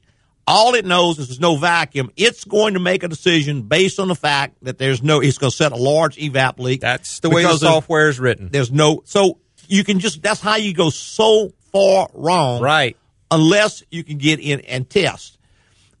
[0.49, 2.09] All it knows is there's no vacuum.
[2.15, 5.51] It's going to make a decision based on the fact that there's no, it's going
[5.51, 6.81] to set a large evap leak.
[6.81, 8.49] That's the way the software is written.
[8.51, 12.97] there's no so you can just that's how you go so far wrong Right.
[13.31, 15.37] unless you can get in and test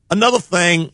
[0.09, 0.91] another thing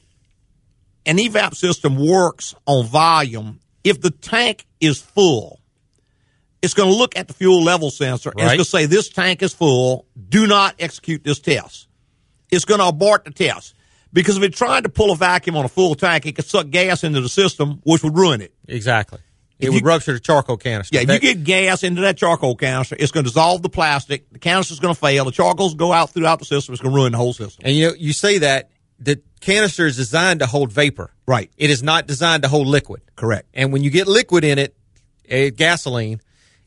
[1.06, 5.60] an evap system works on volume if the tank is full
[6.62, 9.10] it's going to look at the fuel level sensor and it's going to say this
[9.10, 10.06] tank is full.
[10.30, 11.90] Do not execute this test.
[12.52, 13.76] It's going to abort the test
[14.14, 16.70] because if it tried to pull a vacuum on a full tank, it could suck
[16.70, 18.54] gas into the system, which would ruin it.
[18.66, 19.20] Exactly.
[19.64, 20.96] It would you- rupture the charcoal canister.
[20.96, 23.70] Yeah, if That- you get gas into that charcoal canister, it's going to dissolve the
[23.70, 24.32] plastic.
[24.32, 25.26] The canister's going to fail.
[25.26, 26.74] The charcoal's go out throughout the system.
[26.74, 27.64] It's going to ruin the whole system.
[27.66, 31.12] and you know, you say that the canister is designed to hold vapor.
[31.28, 31.50] Right.
[31.58, 33.02] It is not designed to hold liquid.
[33.16, 33.48] Correct.
[33.54, 34.76] And when you get liquid in it,
[35.30, 36.22] a gasoline,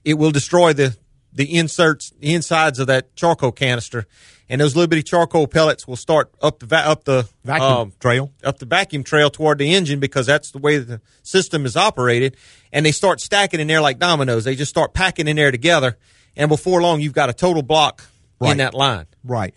[0.05, 0.97] it will destroy the
[1.33, 4.07] the inserts, the insides of that charcoal canister,
[4.49, 7.93] and those little bitty charcoal pellets will start up the va- up the Vacuum um,
[8.01, 8.33] trail.
[8.43, 12.39] up the vacuum trail toward the engine because that's the way the system is operated,
[12.77, 14.45] and they start stacking in there like dominoes.
[14.45, 15.97] They just start packing in there together,
[16.37, 18.05] and before long, you've got a total block
[18.39, 18.53] Right.
[18.53, 19.07] in that line.
[19.25, 19.55] Right.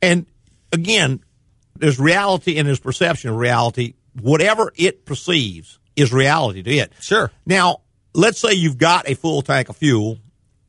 [0.00, 0.24] And
[0.72, 1.18] again,
[1.76, 3.94] there's reality and there's perception of reality.
[4.20, 6.92] Whatever it perceives is reality to it.
[7.00, 7.32] Sure.
[7.44, 7.78] Now,
[8.14, 10.18] let's say you've got a full tank of fuel,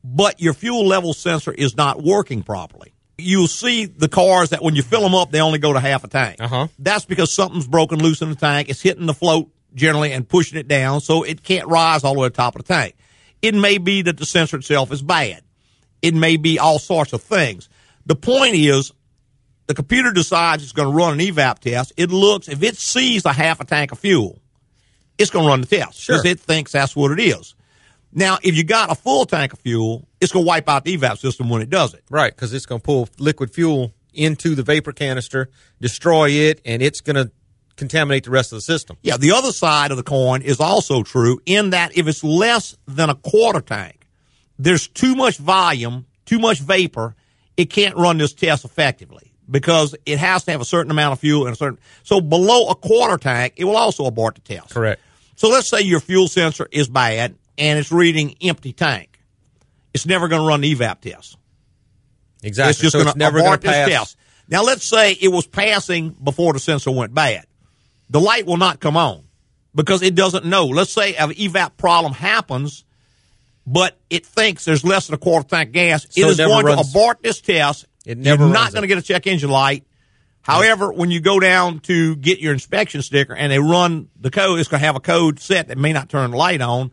[0.02, 2.92] but your fuel level sensor is not working properly.
[3.16, 6.02] You'll see the cars that when you fill them up, they only go to half
[6.02, 6.38] a tank.
[6.40, 6.66] Uh-huh.
[6.80, 8.68] That's because something's broken loose in the tank.
[8.70, 12.20] It's hitting the float generally and pushing it down, so it can't rise all the
[12.20, 12.94] way to the top of the tank.
[13.40, 15.42] It may be that the sensor itself is bad.
[16.00, 17.68] It may be all sorts of things.
[18.06, 18.92] The point is,
[19.66, 21.92] the computer decides it's going to run an evap test.
[21.96, 24.40] It looks, if it sees a half a tank of fuel,
[25.18, 26.26] it's going to run the test because Sure.
[26.32, 27.54] it thinks that's what it is.
[28.12, 30.96] Now, if you got a full tank of fuel, it's going to wipe out the
[30.96, 32.02] evap system when it does it.
[32.10, 35.48] Right, because it's going to pull liquid fuel into the vapor canister,
[35.80, 37.32] destroy it, and it's going to
[37.76, 38.96] contaminate the rest of the system.
[39.02, 42.76] Yeah, the other side of the coin is also true in that if it's less
[42.86, 44.06] than a quarter tank,
[44.58, 47.14] there's too much volume, too much vapor,
[47.56, 51.20] it can't run this test effectively because it has to have a certain amount of
[51.20, 51.78] fuel and a certain.
[52.02, 54.70] So below a quarter tank, it will also abort the test.
[54.70, 55.00] Correct.
[55.36, 59.18] So let's say your fuel sensor is bad and it's reading empty tank.
[59.92, 61.36] It's never going to run the evap test.
[62.42, 62.70] Exactly.
[62.70, 63.88] It's just so going to never going abort to this pass.
[63.88, 64.16] test.
[64.48, 67.46] Now let's say it was passing before the sensor went bad.
[68.12, 69.24] The light will not come on
[69.74, 70.66] because it doesn't know.
[70.66, 72.84] Let's say an evap problem happens,
[73.66, 76.02] but it thinks there's less than a quarter tank gas.
[76.10, 77.86] So it it is never going to abort this test.
[78.04, 79.86] It never You're not going to get a check engine light.
[80.42, 84.60] However, when you go down to get your inspection sticker and they run the code,
[84.60, 86.90] it's going to have a code set that may not turn the light on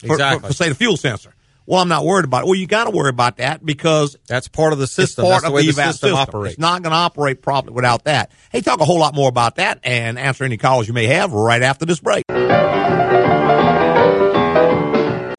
[0.00, 0.40] for, Exactly.
[0.40, 1.34] for, for, say the fuel sensor.
[1.68, 2.46] Well, I'm not worried about it.
[2.46, 5.26] Well, you got to worry about that because That's part of the system.
[5.26, 6.54] it's part That's the of way the evap system, operates.
[6.54, 8.32] It's not going to operate properly without that.
[8.50, 11.32] Hey, talk a whole lot more about that and answer any calls you may have
[11.32, 12.24] right after this break.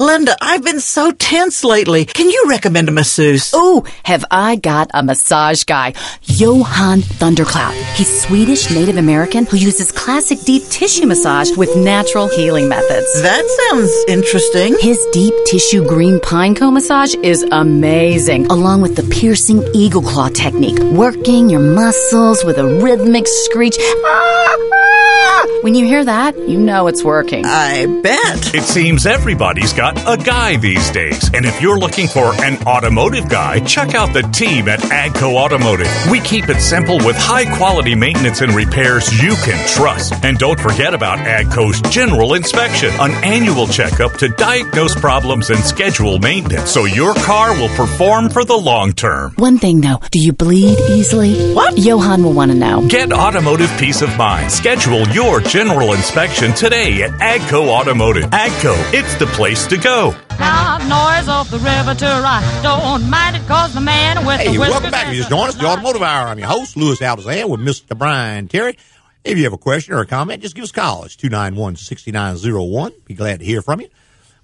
[0.10, 2.04] Linda, I've been so tense lately.
[2.04, 3.52] Can you recommend a masseuse?
[3.54, 5.94] Oh, have I got a massage guy.
[6.24, 7.76] Johan Thundercloud.
[7.94, 13.22] He's Swedish Native American who uses classic deep tissue massage with natural healing methods.
[13.22, 14.76] That sounds interesting.
[14.82, 20.30] His deep tissue green pine cone massage is amazing, along with the piercing eagle claw
[20.30, 23.78] technique, working your muscles with a rhythmic screech.
[23.80, 25.60] Ah, ah.
[25.62, 27.46] When you hear that, you know it's working.
[27.46, 28.56] I bet.
[28.56, 31.30] It seems everybody's got a guy these days.
[31.34, 35.88] And if you're looking for an automotive guy, check out the team at AGCO Automotive.
[36.10, 40.14] We keep it simple with high quality maintenance and repairs you can trust.
[40.24, 46.20] And don't forget about AGCO's general inspection, an annual checkup to diagnose problems and schedule
[46.20, 49.34] maintenance so your car will perform for the long term.
[49.36, 51.54] One thing though, do you bleed easily?
[51.54, 51.78] What?
[51.78, 52.88] Johan will want to know.
[52.88, 54.52] Get automotive peace of mind.
[54.52, 58.26] Schedule your general inspection today at AGCO Automotive.
[58.32, 59.89] AGCO, it's the place to go.
[59.90, 62.60] Loud noise of the river to right.
[62.62, 65.06] Don't mind it cause the man with Hey, the welcome whiskers back.
[65.08, 66.28] You is just joined us, the Automotive Hour.
[66.28, 67.98] I'm your host, Louis Altazan, with Mr.
[67.98, 68.78] Brian Terry.
[69.24, 71.06] If you have a question or a comment, just give us a call.
[71.06, 73.04] It's 291-6901.
[73.06, 73.90] Be glad to hear from you.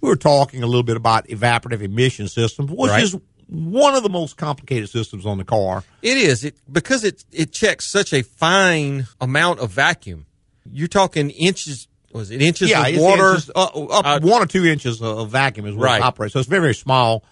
[0.02, 3.04] We were talking a little bit about evaporative emission systems, which Right.
[3.04, 3.16] is
[3.48, 5.84] one of the most complicated systems on the car.
[6.02, 10.26] It is it because it it checks such a fine amount of vacuum.
[10.72, 11.88] You're talking inches.
[12.15, 13.34] Was it inches yeah, of water?
[13.34, 15.97] it's just, uh, up Uh, one or two inches of vacuum is what Right.
[15.97, 16.32] it operates.
[16.32, 17.25] So it's very, very small.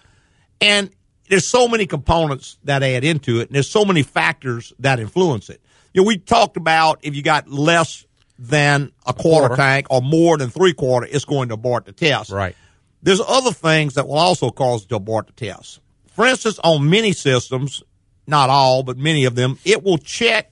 [0.60, 0.90] And
[1.30, 5.48] there's so many components that add into it, and there's so many factors that influence
[5.48, 5.62] it.
[5.94, 8.04] You know, we talked about if you got less
[8.38, 9.56] than a quarter, quarter.
[9.62, 12.30] tank or more than three quarter, it's going to abort the test.
[12.30, 12.54] Right.
[13.02, 15.80] There's other things that will also cause it to abort the test.
[16.12, 17.82] For instance, on many systems,
[18.26, 20.50] not all, but many of them, it will check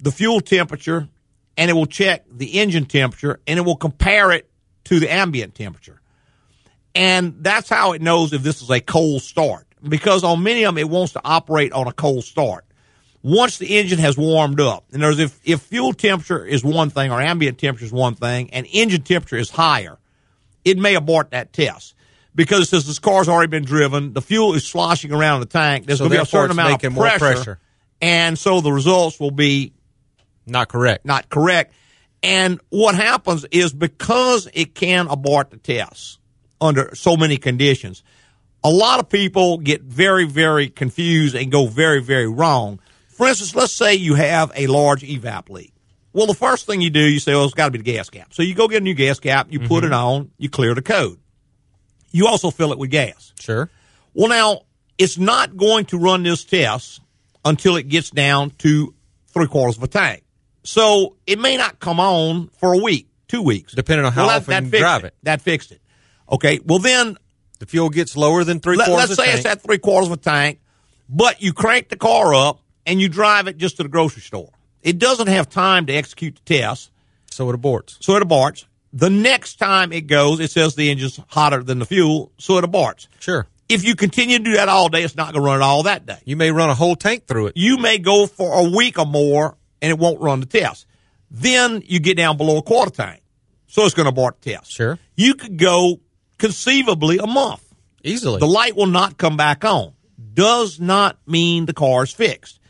[0.00, 1.08] the fuel temperature
[1.56, 4.48] and it will check the engine temperature and it will compare it
[4.84, 6.00] to the ambient temperature.
[6.94, 9.66] And that's how it knows if this is a cold start.
[9.86, 12.64] Because on many of them, it wants to operate on a cold start.
[13.22, 17.10] Once the engine has warmed up, and there's if, if fuel temperature is one thing
[17.10, 19.98] or ambient temperature is one thing and engine temperature is higher,
[20.64, 21.94] it may abort that test
[22.34, 24.12] because it says this car's already been driven.
[24.12, 25.86] The fuel is sloshing around in the tank.
[25.86, 27.58] There's So going to be a certain amount of pressure, pressure.
[28.00, 29.73] and so the results will be
[30.46, 31.04] Not correct.
[31.04, 31.74] not correct.
[32.22, 36.18] And what happens is because it can abort the test
[36.60, 38.02] under so many conditions,
[38.64, 42.80] a lot of people get very, very confused and go very, very wrong.
[43.08, 45.72] For instance, let's say you have a large evap leak.
[46.14, 48.08] Well, the first thing you do, you say, well, it's got to be the gas
[48.08, 48.32] cap.
[48.32, 49.86] So you go get a new gas cap, you put mm-hmm.
[49.86, 51.18] it on, you clear the code.
[52.10, 53.32] You also fill it with gas.
[53.38, 53.68] Sure.
[54.14, 54.62] Well, now
[54.96, 57.00] it's not going to run this test
[57.44, 58.94] until it gets down to
[59.28, 60.23] three quarters of a tank.
[60.64, 64.36] So it may not come on for a week, two weeks, Depending on how Well,
[64.38, 65.14] often you drive it.
[65.22, 65.80] That fixed it.
[66.30, 66.60] Okay.
[66.64, 67.16] Well, then
[67.60, 69.36] The fuel gets lower than three let, quarters of say tank.
[69.38, 70.60] it's at three quarters of a tank,
[71.08, 74.50] but you crank the car up and you drive it just to the grocery store.
[74.82, 76.90] It doesn't have time to execute the test,
[77.30, 77.96] so it aborts.
[78.00, 78.64] so it aborts.
[78.92, 82.64] The next time it goes, it says the engine's hotter than the fuel, so it
[82.64, 83.08] aborts.
[83.18, 83.46] Sure.
[83.68, 85.84] If you continue to do that all day, it's not going to run it all
[85.84, 86.18] that day.
[86.24, 87.52] You may run a whole tank through it.
[87.56, 90.86] You may go for a week or more and it won't run the test.
[91.30, 93.20] Then you get down below a quarter tank.
[93.66, 94.72] So it's going to abort the test.
[94.72, 94.98] Sure.
[95.16, 96.00] You could go
[96.38, 97.60] conceivably a month.
[98.02, 98.38] Easily.
[98.38, 99.92] The light will not come back on.
[100.32, 102.60] Does not mean the car is fixed.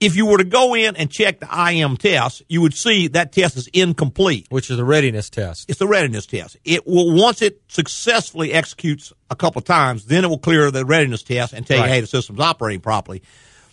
[0.00, 3.32] If you were to go in and check the IM test, you would see that
[3.32, 4.46] test is incomplete.
[4.48, 5.68] which is a readiness test.
[5.68, 6.56] It's the readiness test.
[6.64, 10.84] It will once it successfully executes a couple of times, then it will clear the
[10.86, 13.22] readiness test and tell you, hey, the system's operating properly.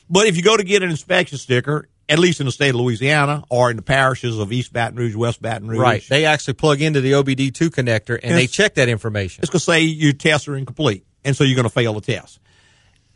[0.09, 2.75] But if you go to get an inspection sticker, at least in the state of
[2.75, 6.03] Louisiana or in the parishes of East Baton Rouge, West Baton Rouge, Right.
[6.07, 9.41] They actually plug into the OBD2 connector and they check that information.
[9.43, 12.01] it's going to say your tests are incomplete, and so you're going to fail the
[12.01, 12.39] test.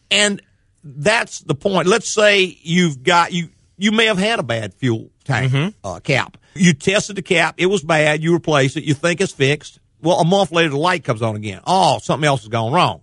[0.09, 0.41] And
[0.83, 1.87] that's the point.
[1.87, 6.37] Let's say you've got you you may have had a bad fuel tank uh, cap.
[6.53, 8.21] You tested the cap, it was bad.
[8.21, 8.83] You replace it.
[8.83, 9.79] You think it's fixed.
[10.01, 11.61] Well, a month later, the light comes on again.
[11.65, 13.01] Oh, something else has gone wrong.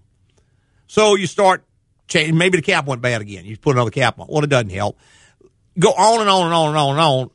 [0.89, 1.65] So you start
[2.09, 2.37] changing.
[2.37, 3.45] Maybe the cap went bad again.
[3.45, 4.27] You put another cap on.
[4.29, 4.99] Well, it doesn't help.
[5.79, 7.31] Go on and on and on and on and on,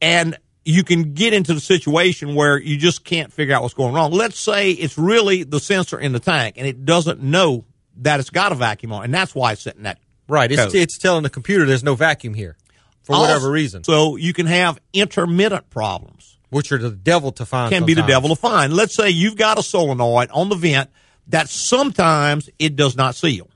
[0.00, 3.94] and you can get into the situation where you just can't figure out what's going
[3.94, 4.12] wrong.
[4.12, 7.64] Let's say it's really the sensor in the tank, and it doesn't know
[7.96, 9.98] that it's got a vacuum on, and that's why it's sitting that.
[10.28, 10.52] Right.
[10.52, 12.56] It's, it's telling the computer there's no vacuum here
[13.02, 16.36] for whatever reason, So you can have intermittent problems.
[16.50, 17.72] which are the devil to find.
[17.72, 18.74] Can be the devil to find.
[18.74, 20.90] Let's say you've got a solenoid on the vent
[21.28, 23.48] that sometimes it does not seal,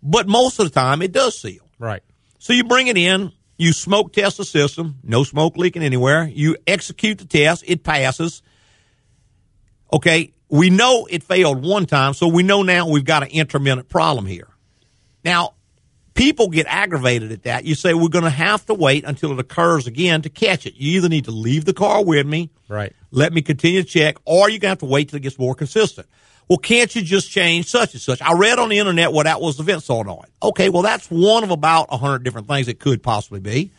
[0.00, 1.68] but most of the time it does seal.
[1.80, 2.02] Right.
[2.38, 6.28] So you bring it in, you smoke test the system, no smoke leaking anywhere.
[6.32, 8.40] You execute the test, it passes.
[9.92, 13.88] Okay, we know it failed one time, so we know now we've got an intermittent
[13.88, 14.48] problem here.
[15.24, 15.54] Now,
[16.14, 17.64] people get aggravated at that.
[17.64, 20.74] You say we're going to have to wait until it occurs again to catch it.
[20.76, 22.92] You either need to leave the car with me, Right.
[23.10, 25.38] let me continue to check, or you're going to have to wait till it gets
[25.38, 26.06] more consistent.
[26.48, 28.22] Well, can't you just change such and such?
[28.22, 30.26] I read on the internet what that was the vent solenoid.
[30.42, 33.70] Okay, well, that's one of about a hundred different things it could possibly be.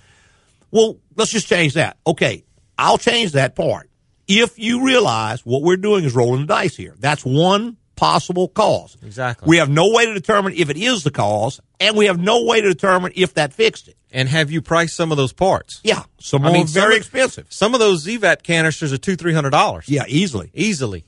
[0.72, 1.98] Well, let's just change that.
[2.06, 2.44] Okay,
[2.78, 3.90] I'll change that part.
[4.28, 8.96] If you realize what we're doing is rolling the dice here, that's one possible cause.
[9.04, 9.48] Exactly.
[9.48, 12.46] We have no way to determine if it is the cause, and we have no
[12.46, 13.96] way to determine if that fixed it.
[14.12, 15.82] And have you priced some of those parts?
[15.84, 17.48] Yeah, some I are mean, some very of- expensive.
[17.50, 19.90] Some of those ZVAT canisters are two, three hundred dollars.
[19.90, 20.52] Yeah, easily.
[20.54, 21.06] Easily.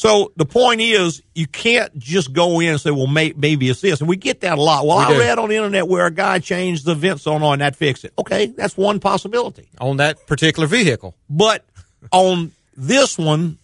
[0.00, 3.82] So the point is, you can't just go in and say, "Well, may, maybe it's
[3.82, 4.86] this," and we get that a lot.
[4.86, 5.18] Well, We I do.
[5.20, 8.14] read on the internet where a guy changed the vents on and that fixed it.
[8.18, 9.68] Okay, that's one possibility.
[9.78, 11.14] On that particular vehicle.
[11.28, 11.66] But
[12.12, 13.58] on this one,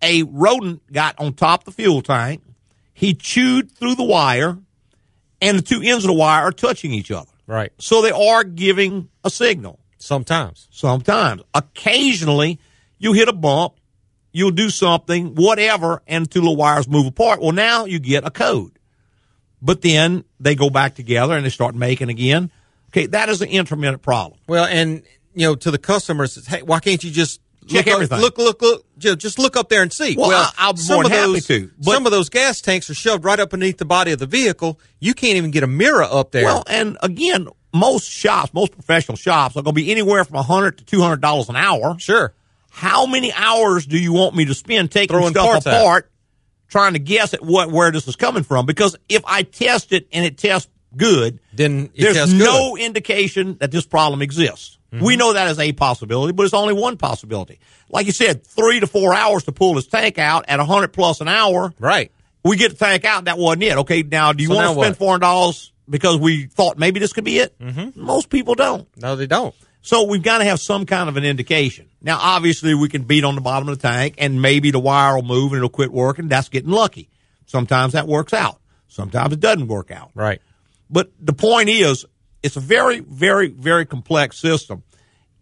[0.00, 2.40] a rodent got on top of the fuel tank.
[2.94, 4.56] He chewed through the wire,
[5.42, 7.28] and the two ends of the wire are touching each other.
[7.46, 7.72] Right.
[7.76, 9.80] So they are giving a signal.
[9.98, 10.66] Sometimes.
[10.70, 11.42] Sometimes.
[11.52, 12.58] Occasionally,
[12.98, 13.74] you hit a bump,
[14.34, 17.40] you'll do something, whatever, and two little wires move apart.
[17.40, 18.78] Well, now you get a code.
[19.62, 22.50] But then they go back together and they start making again.
[22.90, 24.38] Okay, that is an intermittent problem.
[24.46, 25.02] Well, and
[25.34, 28.20] you know, to the customers, it's, hey, why can't you just Check look up- everything.
[28.20, 30.16] look, look, look, just look up there and see.
[30.16, 32.60] Well, I- I'll be some more of happy those, to, but- some of those gas
[32.60, 34.78] tanks are shoved right up beneath the body of the vehicle.
[35.00, 36.44] You can't even get a mirror up there.
[36.44, 40.42] Well, and again, most shops, most professional shops are going to be anywhere from a
[40.42, 41.96] hundred to two hundred dollars an hour.
[41.98, 42.34] sure.
[42.74, 45.66] How many hours do you want me to spend taking Throwing stuff out.
[45.66, 46.10] apart,
[46.66, 48.66] trying to guess at what where this is coming from?
[48.66, 53.56] Because if I test it and it tests good, Then it there's tests no indication
[53.60, 54.78] that this problem exists.
[54.92, 55.04] Mm-hmm.
[55.04, 57.60] We know that is a possibility, but it's only one possibility.
[57.90, 60.92] Like you said, three to four hours to pull this tank out at a hundred
[60.92, 61.72] plus an hour.
[61.78, 62.10] Right.
[62.42, 63.76] We get the tank out, that wasn't it.
[63.78, 64.96] Okay, now do you So want to spend what?
[64.96, 67.56] four hundred dollars because we thought maybe this could be it?
[67.58, 68.00] Mm-hmm.
[68.02, 68.88] Most people don't.
[69.00, 69.54] No, they don't.
[69.84, 71.90] So we've got to have some kind of an indication.
[72.00, 75.14] Now, obviously, we can beat on the bottom of the tank, and maybe the wire
[75.16, 76.26] will move and it'll quit working.
[76.28, 77.10] That's getting lucky.
[77.44, 78.58] Sometimes that works out.
[78.88, 80.10] Sometimes it doesn't work out.
[80.14, 80.40] Right.
[80.88, 82.06] But the point is,
[82.42, 84.84] it's a very, very, very complex system.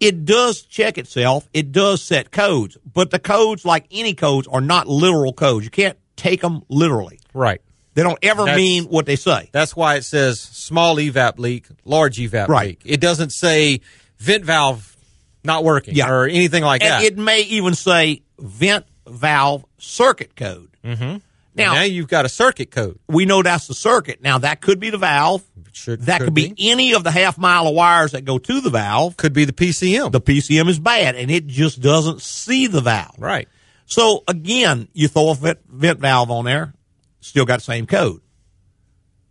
[0.00, 1.48] It does check itself.
[1.54, 5.64] It does set codes, but the codes, like any codes, are not literal codes.
[5.64, 7.20] You can't take them literally.
[7.32, 7.60] Right.
[7.94, 9.50] They don't ever That's- mean what they say.
[9.52, 12.70] That's why it says small evap leak, large evap Right.
[12.70, 12.80] leak.
[12.84, 13.80] It doesn't say
[14.22, 14.96] vent valve
[15.44, 16.08] not working Yeah.
[16.10, 17.02] or anything like and that.
[17.02, 20.68] it may even say vent valve circuit code.
[20.84, 21.16] Mm-hmm.
[21.56, 22.98] now, Now, you've got a circuit code.
[23.08, 24.22] we know that's the circuit.
[24.22, 25.42] Now that could be the valve.
[25.72, 28.70] Should, That could, be, any of the half mile of wires that go to the
[28.70, 29.16] valve.
[29.16, 30.12] could be the PCM.
[30.12, 33.16] The PCM is bad, and it just doesn't see the valve.
[33.18, 33.48] right.
[33.86, 36.72] So again, you throw a vent, vent valve on there,
[37.20, 38.20] still got the same code.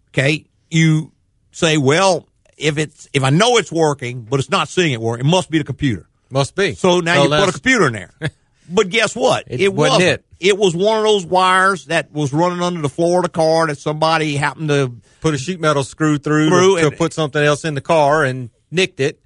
[0.10, 1.12] Okay, you
[1.52, 2.28] say, well,
[2.62, 5.50] if it's if I know it's working, but it's not seeing it work, it must
[5.50, 6.08] be the computer.
[6.30, 6.76] Must be.
[6.76, 8.12] So now you put a computer in there.
[8.70, 9.46] but guess what?
[9.48, 10.26] It wasn't it.
[10.40, 13.68] It was one of those wires that was running under the floor of the car
[13.68, 17.14] that somebody happened to put a sheet metal screw through, Through to, to and- put
[17.14, 19.22] something else in the car and nicked it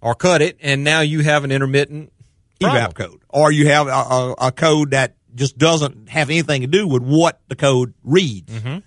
[0.00, 2.12] or cut it, and now you have an intermittent
[2.60, 6.66] evap code, or you have a, a, a code that just doesn't have anything to
[6.66, 8.52] do with what the code reads.
[8.52, 8.78] Mm-hmm.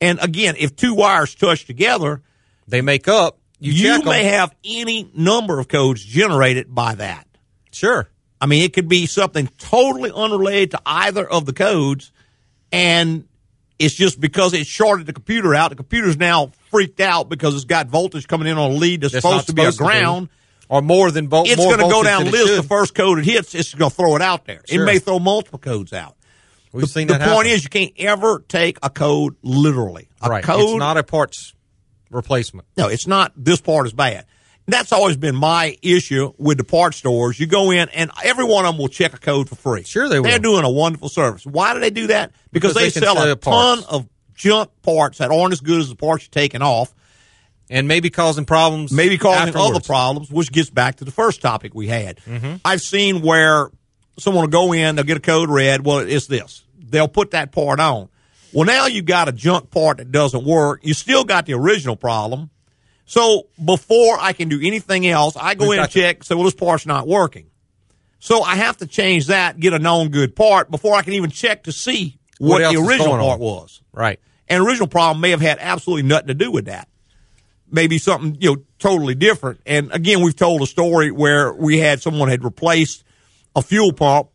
[0.00, 2.22] And again, if two wires touch together,
[2.68, 3.38] They make up.
[3.58, 7.26] You, you, may have any number of codes generated by that.
[7.72, 8.08] Sure.
[8.40, 12.12] I mean, it could be something totally unrelated to either of the codes,
[12.70, 13.26] and
[13.78, 15.70] it's just because it shorted the computer out.
[15.70, 19.14] The computer's now freaked out because it's got voltage coming in on a lead that's,
[19.14, 20.00] That's supposed to be a supposed be.
[20.00, 20.28] ground.
[20.68, 21.46] Or more than both.
[21.46, 22.56] It's going to go down list.
[22.56, 24.62] The first code it hits, it's going to throw it out there.
[24.68, 26.16] It may throw multiple codes out.
[26.72, 27.20] We've the seen that.
[27.20, 30.08] the that point is, you can't ever take a code literally.
[30.20, 30.42] A right.
[30.42, 31.54] code, It's not a parts
[32.16, 32.66] replacement.
[32.76, 33.32] no, it's not.
[33.36, 34.26] This part is bad.
[34.68, 37.38] That's always been my issue with the parts stores.
[37.38, 39.84] You go in, and every one of them will check a code for free.
[39.84, 40.28] Sure they will.
[40.28, 41.46] They're doing a wonderful service.
[41.46, 42.32] Why do they do that?
[42.50, 45.88] Because, Because they, they sell a ton of junk parts that aren't as good as
[45.88, 46.92] the parts you're taking off.
[47.68, 48.92] And maybe causing problems.
[48.92, 49.86] maybe causing other afterwards.
[49.86, 52.18] problems, which gets back to the first topic we had.
[52.18, 52.56] Mm-hmm.
[52.64, 53.70] I've seen where
[54.18, 55.84] someone will go in, they'll get a code read.
[55.84, 56.64] Well, it's this.
[56.78, 58.08] They'll put that part on.
[58.56, 60.80] Well, now you've got a junk part that doesn't work.
[60.82, 62.48] You still got the original problem.
[63.04, 66.24] So before I can do anything else, I go in and check.
[66.24, 67.50] Say, well, this part's not working.
[68.18, 71.28] So I have to change that, get a known good part before I can even
[71.28, 73.20] check to see What what, the original on?
[73.20, 73.82] part was.
[73.92, 74.18] Right.
[74.48, 76.88] And original problem may have had absolutely nothing to do with that.
[77.70, 79.60] Maybe something, you know, totally different.
[79.66, 83.04] And again, we've told a story where we had someone had replaced
[83.54, 84.28] a fuel pump.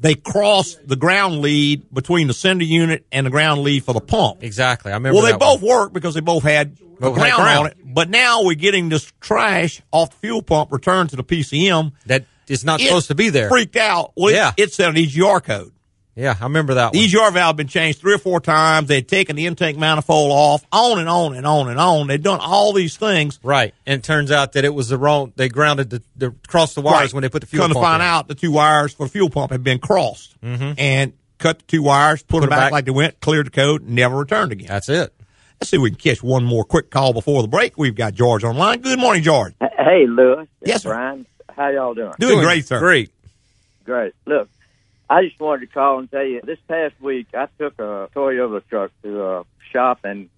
[0.00, 4.00] They crossed the ground lead between the sender unit and the ground lead for the
[4.00, 4.42] pump.
[4.44, 4.92] Exactly.
[4.92, 5.20] I remember.
[5.20, 5.68] Well, they both one.
[5.76, 7.58] worked because they both had Both had ground, ground.
[7.58, 7.76] on it.
[7.84, 11.92] But now we're getting this trash off the fuel pump returned to the PCM.
[12.06, 13.48] that is not supposed to be there.
[13.48, 14.12] Freaked out.
[14.16, 14.52] Well, Yeah.
[14.56, 15.72] it, it said an EGR code.
[16.18, 17.06] Yeah, I remember that The one.
[17.08, 18.88] EGR valve had been changed three or four times.
[18.88, 22.08] They'd taken the intake manifold off, on and on and on and on.
[22.08, 23.38] They'd done all these things.
[23.42, 25.32] Right, and it turns out that it was the wrong.
[25.36, 27.14] They grounded the, the crossed the wires Right.
[27.14, 27.74] when they put the fuel pump.
[27.74, 28.08] Come to find in.
[28.08, 30.72] out, the two wires for the fuel pump had been crossed, mm-hmm.
[30.76, 32.72] and cut the two wires, put, them them back, back.
[32.72, 34.66] like they went, cleared the code, never returned again.
[34.66, 35.14] That's it.
[35.60, 37.78] Let's see if we can catch one more quick call before the break.
[37.78, 38.80] We've got George online.
[38.80, 39.54] Good morning, George.
[39.60, 40.48] Hey, Louis.
[40.64, 40.90] Yes, sir.
[40.90, 41.26] Brian.
[41.56, 42.12] How y'all doing?
[42.18, 42.78] Doing, great, sir.
[42.80, 43.10] Great.
[43.84, 44.14] Great.
[44.26, 44.48] Look,
[45.10, 48.62] I just wanted to call and tell you this past week I took a Toyota
[48.68, 50.28] truck to a shop and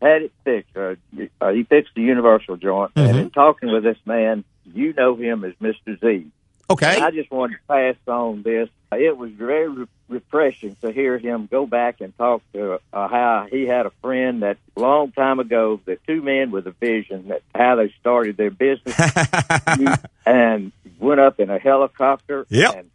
[0.00, 0.76] had it fixed.
[0.76, 0.94] Uh,
[1.40, 2.94] uh, he fixed the universal joint.
[2.94, 3.08] Mm-hmm.
[3.08, 5.98] And in talking with this man, you know him as Mr.
[6.00, 6.26] Z.
[6.68, 6.94] Okay.
[6.96, 8.68] And I just wanted to pass on this.
[8.92, 13.46] It was very re- refreshing to hear him go back and talk to uh, how
[13.50, 17.42] he had a friend that long time ago, the two men with a vision that
[17.54, 18.96] how they started their business
[20.26, 22.74] and went up in a helicopter Yep.
[22.76, 22.90] and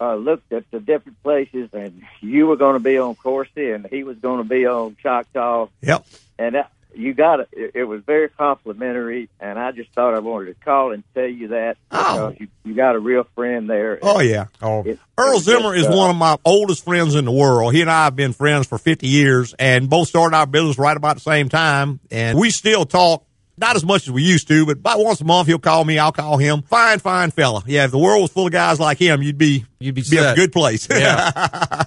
[0.00, 1.70] uh, looked at the different places.
[1.72, 4.96] And you were going to be on Corsi and he was going to be on
[5.02, 6.06] Choctaw Yep.
[6.38, 7.48] and that, you got it.
[7.52, 7.70] it.
[7.74, 11.48] It was very complimentary, and I just thought I wanted to call and tell you
[11.48, 12.32] that Oh.
[12.40, 13.98] you, you got a real friend there.
[14.00, 14.46] Oh, yeah.
[14.62, 17.74] Oh, It- Earl Zimmer just, is uh, one of my oldest friends in the world.
[17.74, 20.96] He and I have been friends for 50 years and both started our business right
[20.96, 22.00] about the same time.
[22.10, 23.24] And we still talk,
[23.58, 25.98] not as much as we used to, but about once a month he'll call me,
[25.98, 26.62] I'll call him.
[26.62, 27.62] Fine, fine fella.
[27.66, 30.18] Yeah, if the world was full of guys like him, you'd be, You'd be be
[30.18, 30.88] a good place.
[30.90, 31.30] yeah.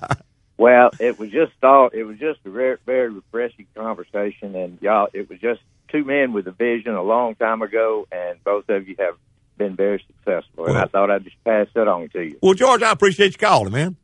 [0.58, 1.88] Well, it was just all.
[1.88, 5.08] It was just a very, very refreshing conversation, and y'all.
[5.14, 8.86] It was just two men with a vision a long time ago, and both of
[8.86, 9.16] you have
[9.58, 10.66] been very successful.
[10.66, 12.40] And I thought I'd just pass that on to you.
[12.42, 13.96] well, George, I appreciate you calling, man.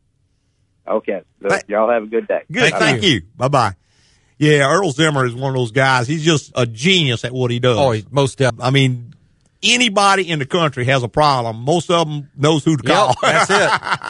[0.87, 2.43] Okay, Look, y'all have a good day.
[2.49, 2.69] Good.
[2.71, 3.23] Thank Thank, you.
[3.35, 3.75] Bye bye.
[4.37, 6.07] Yeah, Earl Zimmer is one of those guys.
[6.07, 7.77] He's just a genius at what he does.
[7.77, 8.67] Oh, he- most definitely.
[8.67, 9.13] I mean,
[9.63, 13.15] anybody in the country has a problem, most of them knows who to call.
[13.23, 13.49] Yep, that's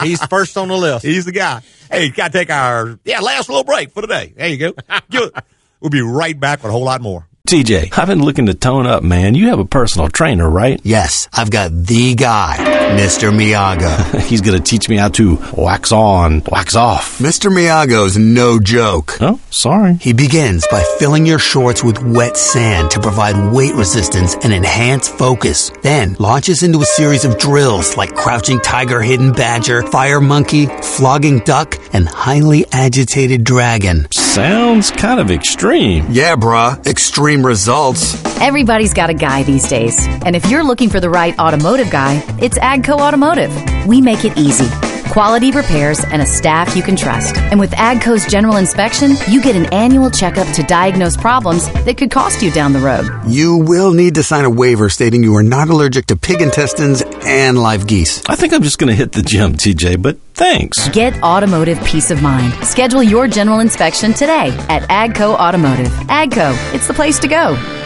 [0.02, 0.04] it.
[0.08, 1.06] He's first on the list.
[1.06, 1.62] He's the guy.
[1.92, 4.34] Hey, got to take our yeah last little break for the day.
[4.36, 4.74] There you go.
[5.12, 5.32] Good.
[5.80, 7.28] We'll be right back with a whole lot more.
[7.46, 9.36] TJ, I've been looking to tone up, man.
[9.36, 10.82] You have a personal trainer, right?
[10.84, 12.56] Yes, I've got the guy,
[12.98, 13.32] Mr.
[13.32, 14.20] Miyago.
[14.26, 17.20] He's going to teach me how to wax on, wax off.
[17.20, 17.52] Mr.
[17.52, 19.18] Miyago's no joke.
[19.22, 19.94] Oh, sorry.
[19.96, 25.08] He begins by filling your shorts with wet sand to provide weight resistance and enhance
[25.08, 25.70] focus.
[25.84, 31.40] Then launches into a series of drills like crouching tiger, hidden badger, fire monkey, flogging
[31.40, 34.08] duck, and highly agitated dragon.
[34.12, 36.08] Sounds kind of extreme.
[36.10, 36.86] Yeah, bruh.
[36.88, 38.24] Extreme results.
[38.40, 40.06] Everybody's got a guy these days.
[40.26, 43.88] And if you're looking for the right automotive guy, it's AGCO Automotive.
[43.88, 44.95] We make it easy.
[45.12, 47.38] Quality repairs and a staff you can trust.
[47.38, 52.12] And with AGCO's general inspection, you get an annual checkup to diagnose problems that could
[52.12, 53.08] cost you down the road.
[53.28, 57.02] You will need to sign a waiver stating you are not allergic to pig intestines
[57.26, 58.22] and live geese.
[58.28, 60.90] I think I'm just going to hit the gym, TJ, but thanks.
[60.90, 62.54] Get automotive peace of mind.
[62.66, 65.88] Schedule your general inspection today at AGCO Automotive.
[65.88, 67.85] AGCO, it's the place to go.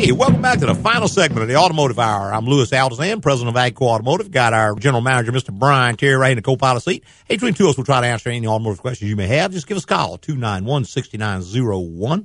[0.00, 2.32] Hey, welcome back to the final segment of the Automotive Hour.
[2.32, 4.30] I'm Louis Altazan, president of AGCO Automotive.
[4.30, 5.52] Got our general manager, Mr.
[5.52, 7.04] Brian Terry, right in the co-pilot seat.
[7.26, 9.52] Hey, between two of us, we'll try to answer any automotive questions you may have.
[9.52, 12.24] Just give us a call, 291-6901.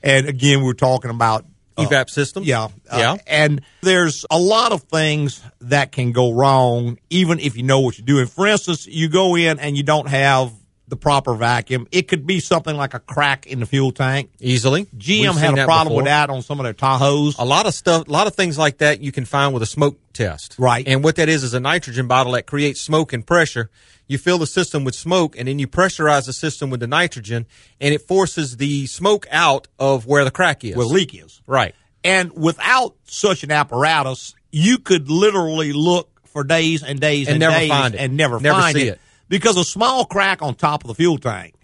[0.00, 1.44] And again, we're talking about
[1.76, 2.44] uh, EVAP system.
[2.44, 2.66] Yeah.
[2.88, 3.16] Uh, Yeah.
[3.26, 7.98] And there's a lot of things that can go wrong, even if you know what
[7.98, 8.26] you're doing.
[8.26, 10.52] For instance, you go in and you don't have
[10.88, 11.86] the proper vacuum.
[11.92, 14.30] It could be something like a crack in the fuel tank.
[14.40, 14.86] Easily.
[14.96, 17.36] GM We've had a problem with that on some of their Tahoes.
[17.38, 19.66] A lot of stuff, a lot of things like that you can find with a
[19.66, 20.54] smoke test.
[20.58, 20.86] Right.
[20.88, 23.70] And what that is is a nitrogen bottle that creates smoke and pressure.
[24.06, 27.44] You fill the system with smoke and then you pressurize the system with the nitrogen
[27.80, 30.74] and it forces the smoke out of where the crack is.
[30.74, 31.42] Where the leak is.
[31.46, 31.74] Right.
[32.02, 37.40] And without such an apparatus, you could literally look for days and days And and,
[37.40, 37.98] never days find it.
[38.00, 38.92] and never, Never find see it.
[38.94, 39.00] it.
[39.28, 41.54] Because a small crack on top of the fuel tank,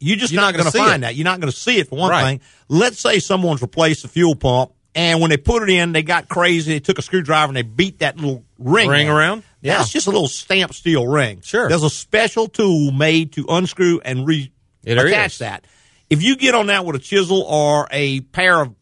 [0.00, 1.06] you're just You're not, not going to find it.
[1.06, 1.14] that.
[1.16, 2.24] You're not going to see it for one Right.
[2.24, 2.40] thing.
[2.68, 6.28] Let's say someone's replaced the fuel pump, and when they put it in, they got
[6.28, 6.72] crazy.
[6.74, 9.12] They took a screwdriver and they beat that little ring Ring in.
[9.12, 9.42] around?
[9.62, 9.80] Yeah.
[9.80, 11.40] it's just a little stamped steel ring.
[11.42, 11.68] Sure.
[11.68, 15.64] There's a special tool made to unscrew and re Yeah, there attach that.
[16.10, 18.74] If you get on that with a chisel or a pair of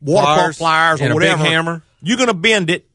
[0.00, 1.82] water Pliers pliers or and a big whatever, hammer.
[2.02, 2.86] you're going to bend it.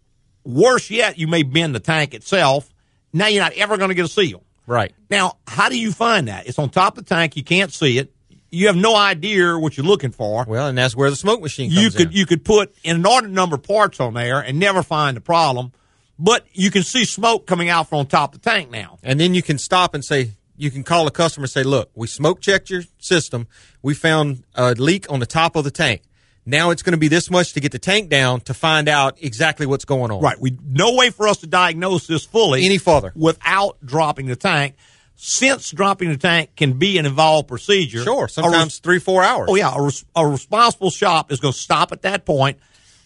[0.46, 2.72] Worse yet, you may bend the tank itself.
[3.12, 4.44] Now you're not ever going to get a seal.
[4.68, 4.94] Right.
[5.10, 6.48] Now, how do you find that?
[6.48, 7.36] It's on top of the tank.
[7.36, 8.12] You can't see it.
[8.52, 10.46] You have no idea what you're looking for.
[10.48, 12.12] Well, and that's where the smoke machine comes You could in.
[12.14, 15.74] you could put an inordinate number of parts on there and never find the problem,
[16.18, 18.98] but you can see smoke coming out from on top of the tank now.
[19.04, 21.90] And then you can stop and say, you can call a customer and say, look,
[21.96, 23.48] we smoke checked your system.
[23.82, 26.02] We found a leak on the top of the tank.
[26.46, 29.18] Now it's going to be this much to get the tank down to find out
[29.22, 30.22] exactly what's going on.
[30.22, 30.40] Right.
[30.40, 33.12] We no way for us to diagnose this fully Any further.
[33.16, 34.76] without dropping the tank.
[35.18, 38.04] Since dropping the tank can be an involved procedure.
[38.04, 38.20] Sure.
[38.20, 39.48] a res- Sometimes three, four hours.
[39.50, 42.60] Oh yeah, a, res- a responsible shop is going to stop at that point.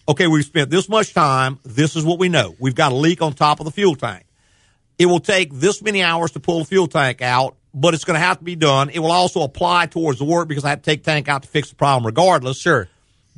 [0.08, 1.60] Okay, we've spent this much time.
[1.64, 2.56] This is what we know.
[2.58, 4.24] We've got a leak on top of the fuel tank.
[4.98, 8.16] It will take this many hours to pull the fuel tank out, but it's going
[8.16, 8.90] to have to be done.
[8.90, 11.48] It will also apply towards the work because I have to take tank out to
[11.48, 12.58] fix the problem regardless.
[12.60, 12.88] Sure.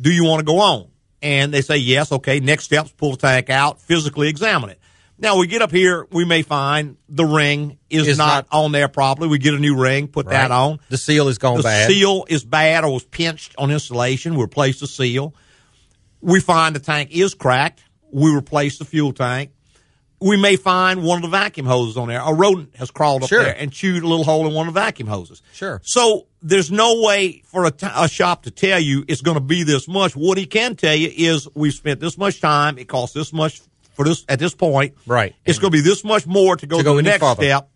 [0.01, 0.89] Do you want to go on?
[1.21, 2.11] And they say yes.
[2.13, 2.41] Okay.
[2.41, 4.79] Next steps: pull the tank out, physically examine it.
[5.19, 8.73] Now we get up here, we may find the ring is Is not, not- on
[8.73, 9.29] there properly.
[9.29, 10.81] We get a new ring, put that on.
[10.89, 11.89] The seal is gone The bad.
[11.89, 14.35] seal is bad or was pinched on installation.
[14.35, 15.33] We replace the seal.
[16.21, 17.85] We find the tank is cracked.
[18.11, 19.51] We replace the fuel tank.
[20.23, 22.21] We may find one of the vacuum hoses on there.
[22.21, 23.43] A rodent has crawled up Sure.
[23.43, 25.43] there and chewed a little hole in one of the vacuum hoses.
[25.53, 25.81] Sure.
[25.85, 29.41] So there's no way for a, t- a shop to tell you it's going to
[29.43, 30.15] be this much.
[30.15, 32.79] What he can tell you is we've spent this much time.
[32.79, 33.61] It costs this much
[33.95, 34.95] for this at this point.
[35.07, 35.35] Right.
[35.45, 37.69] It's going to be this much more to go To to, go the next step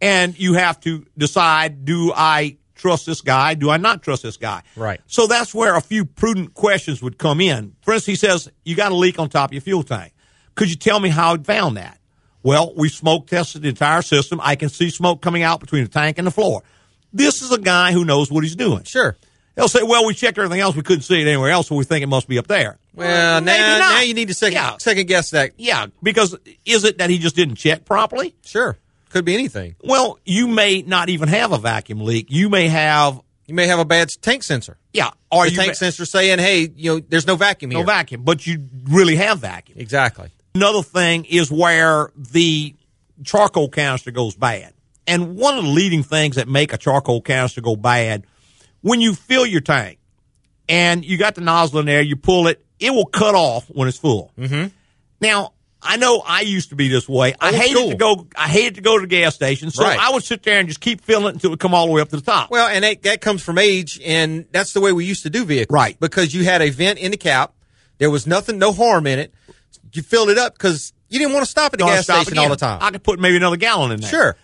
[0.00, 3.54] and you have to decide do I trust this guy?
[3.54, 4.62] Do I not trust this guy?
[4.76, 5.00] Right.
[5.06, 7.74] So that's where a few prudent questions would come in.
[7.82, 10.12] For instance, he says, You got a leak on top of your fuel tank.
[10.58, 11.98] Could you tell me how it found that?
[12.42, 14.40] Well, we smoke tested the entire system.
[14.42, 16.62] I can see smoke coming out between the tank and the floor.
[17.12, 18.84] This is a guy who knows what he's doing.
[18.84, 19.16] Sure.
[19.56, 20.76] He'll say, Well, we checked everything else.
[20.76, 22.78] We couldn't see it anywhere else, so we think it must be up there.
[22.94, 23.90] Well, Maybe now, not.
[23.94, 24.76] now you need to second, Yeah.
[24.78, 25.52] second guess that.
[25.56, 28.34] Yeah, because is it that he just didn't check properly?
[28.44, 28.76] Sure.
[29.10, 29.74] Could be anything.
[29.82, 32.26] Well, you may not even have a vacuum leak.
[32.30, 34.76] You may have, You may have a bad tank sensor.
[34.92, 37.80] yeah, or the tank may- sensor saying, hey, you know, there's no vacuum here.
[37.80, 39.78] no vacuum, but you really have vacuum.
[39.80, 40.28] Exactly.
[40.58, 42.74] Another thing is where the
[43.24, 44.72] charcoal canister goes bad.
[45.06, 48.26] And one of the leading things that make a charcoal canister go bad,
[48.80, 49.98] when you fill your tank,
[50.68, 52.02] and you got the nozzle in there.
[52.02, 54.32] You pull it, it will cut off when it's full.
[54.36, 54.66] Mm-hmm.
[55.20, 57.34] Now, I know I used to be this way.
[57.40, 57.90] I hated school.
[57.90, 58.26] to go.
[58.34, 59.98] I hated to go to the gas station, so Right.
[59.98, 62.02] I would sit there and just keep filling it until it come all the way
[62.02, 62.50] up to the top.
[62.50, 65.44] Well, and that, that comes from age, and that's the way we used to do
[65.44, 65.72] vehicles.
[65.74, 65.98] Right.
[66.00, 67.54] Because you had a vent in the cap.
[67.98, 69.32] There was nothing, no harm in it.
[69.92, 72.48] You filled it up because you didn't want to stop at the gas station all
[72.48, 72.78] the time.
[72.82, 74.10] I could put maybe another gallon in there.
[74.10, 74.36] Sure.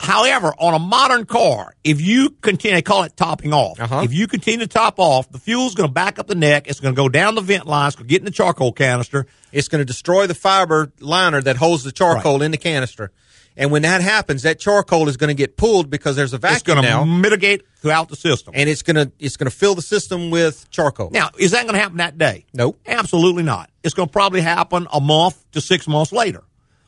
[0.00, 3.80] However, on a modern car, if you continue, they call it topping off.
[3.80, 4.02] Uh-huh.
[4.04, 6.68] If you continue to top off, the fuel's going to back up the neck.
[6.68, 8.72] It's going to go down the vent lines, It's going to get in the charcoal
[8.72, 9.26] canister.
[9.50, 13.10] It's going to destroy the fiber liner that holds the charcoal in the canister.
[13.56, 16.42] And when that happens, that charcoal is going to get pulled because there's a It's
[16.62, 18.54] vacuum going to mitigate throughout the system.
[18.56, 21.10] and it's going to it's going to fill the system with charcoal.
[21.10, 22.46] Now, is that going to happen that day?
[22.54, 22.78] Nope.
[22.86, 23.68] Absolutely not.
[23.88, 26.44] It's going to probably happen a month to six months later.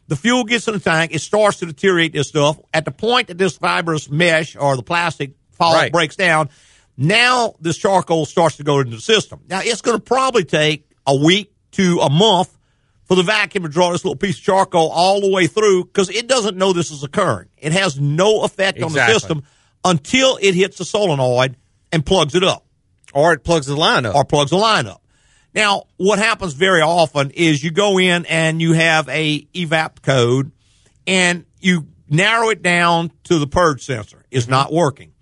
[0.09, 1.15] The fuel gets in the tank.
[1.15, 2.61] It starts to deteriorate this stuff.
[2.75, 5.91] At the point that this fibrous mesh or the plastic fall Right.
[5.91, 6.51] breaks down,
[6.99, 9.41] now this charcoal starts to go into the system.
[9.49, 12.55] Now, it's going to probably take a week to a month
[13.05, 16.11] for the vacuum to draw this little piece of charcoal all the way through because
[16.11, 17.49] it doesn't know this is occurring.
[17.57, 19.43] It has no effect on the system
[19.85, 21.57] until it hits the solenoid
[21.93, 22.67] and plugs it up
[23.15, 24.15] or it plugs the line up.
[24.15, 25.00] or plugs the line up.
[25.55, 30.53] Now, what happens very often is you go in and you have a evap code
[31.07, 34.25] and you narrow it down to the purge sensor.
[34.31, 35.13] It's not working.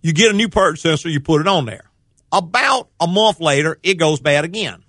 [0.00, 1.90] You get a new purge sensor, you put it on there.
[2.32, 4.84] About a month later, it goes bad again.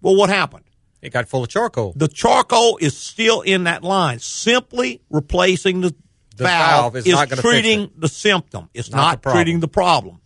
[0.00, 0.64] Well, what happened?
[1.02, 1.92] it got full of charcoal.
[1.96, 4.20] The charcoal is still in that line.
[4.20, 5.94] Simply replacing the,
[6.36, 8.70] The valve, valve is is, not gonna fix treating the symptom.
[8.72, 10.20] It's Not not, treating the problem.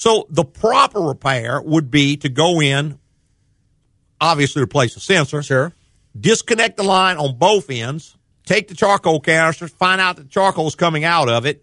[0.00, 2.98] So the proper repair would be to go in,
[4.18, 5.74] obviously replace the sensor, Sure.
[6.18, 10.74] disconnect the line on both ends, take the charcoal canister, find out that charcoal is
[10.74, 11.62] coming out of it,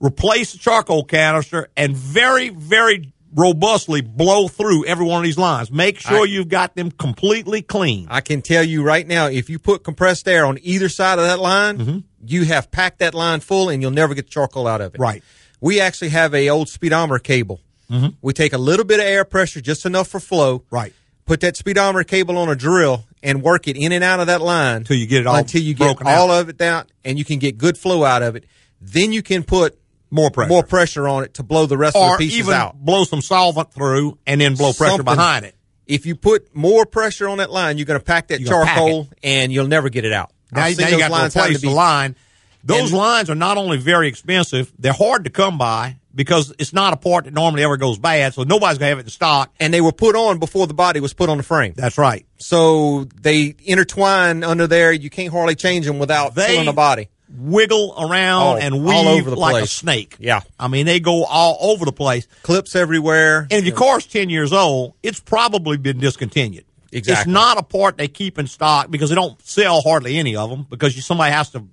[0.00, 5.70] replace the charcoal canister, and very, very robustly blow through every one of these lines.
[5.70, 8.06] Make sure I- you've got them completely clean.
[8.08, 11.26] I can tell you right now, if you put compressed air on either side of
[11.26, 11.98] that line, mm-hmm.
[12.24, 14.98] you have packed that line full, and you'll never get the charcoal out of it.
[14.98, 15.22] Right.
[15.60, 17.60] We actually have a old speedometer cable.
[17.90, 18.08] Mm-hmm.
[18.22, 20.64] We take a little bit of air pressure, just enough for flow.
[20.70, 20.92] Right.
[21.26, 24.40] Put that speedometer cable on a drill and work it in and out of that
[24.42, 26.40] line Until you get it all until you get all out.
[26.42, 28.44] of it down, and you can get good flow out of it.
[28.80, 29.78] Then you can put
[30.10, 30.48] More pressure.
[30.48, 32.76] more pressure on it to blow the rest of the pieces even out.
[32.76, 35.04] blow some solvent through and then blow pressure Something.
[35.06, 35.54] behind it.
[35.86, 38.64] If you put more pressure on that line, you're going to pack that You're gonna
[38.66, 40.30] pack charcoal, and you'll never get it out.
[40.52, 42.16] Now, now you those got to replace to be- the line.
[42.62, 46.72] Those And- lines are not only very expensive, they're hard to come by because it's
[46.72, 49.10] not a part that normally ever goes bad, so nobody's going to have it in
[49.10, 49.52] stock.
[49.58, 51.72] and they were put on before the body was put on the frame.
[51.76, 52.24] That's right.
[52.38, 54.92] So they intertwine under there.
[54.92, 57.08] You can't hardly change them without They feeling the body.
[57.36, 60.16] wiggle around Oh, and weave like a snake.
[60.20, 60.40] Yeah.
[60.58, 62.26] I mean, they go all over the place.
[62.42, 63.40] Clips everywhere.
[63.50, 66.64] And if your car's 10 years old, it's probably been discontinued.
[66.92, 67.22] Exactly.
[67.22, 70.48] It's not a part they keep in stock because they don't sell hardly any of
[70.48, 71.64] them because you, somebody has to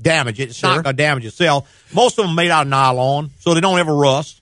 [0.00, 0.50] damage it.
[0.50, 0.70] It's Sure.
[0.70, 1.68] not going to damage itself.
[1.94, 4.40] Most of them made out of nylon, so they don't ever rust.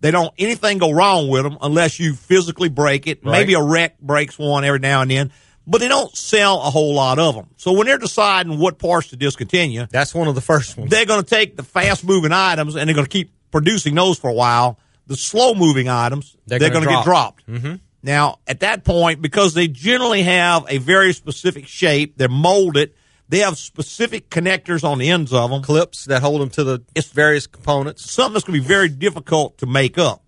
[0.00, 3.20] They don't anything go wrong with them unless you physically break it.
[3.24, 3.32] Right.
[3.40, 5.32] Maybe a wreck breaks one every now and then,
[5.66, 7.46] but they don't sell a whole lot of them.
[7.56, 10.90] So when they're deciding what parts to discontinue, That's one of the first ones.
[10.90, 14.18] they're going to take the fast moving items and they're going to keep producing those
[14.18, 14.78] for a while.
[15.08, 17.46] The slow moving items, They're they're, gonna going to get dropped.
[17.48, 17.74] Mm-hmm.
[18.02, 22.92] Now, at that point, because they generally have a very specific shape, they're molded,
[23.28, 25.62] they have specific connectors on the ends of them.
[25.62, 28.10] Clips that hold them to the various components.
[28.10, 30.22] Something that's going to be very difficult to make up.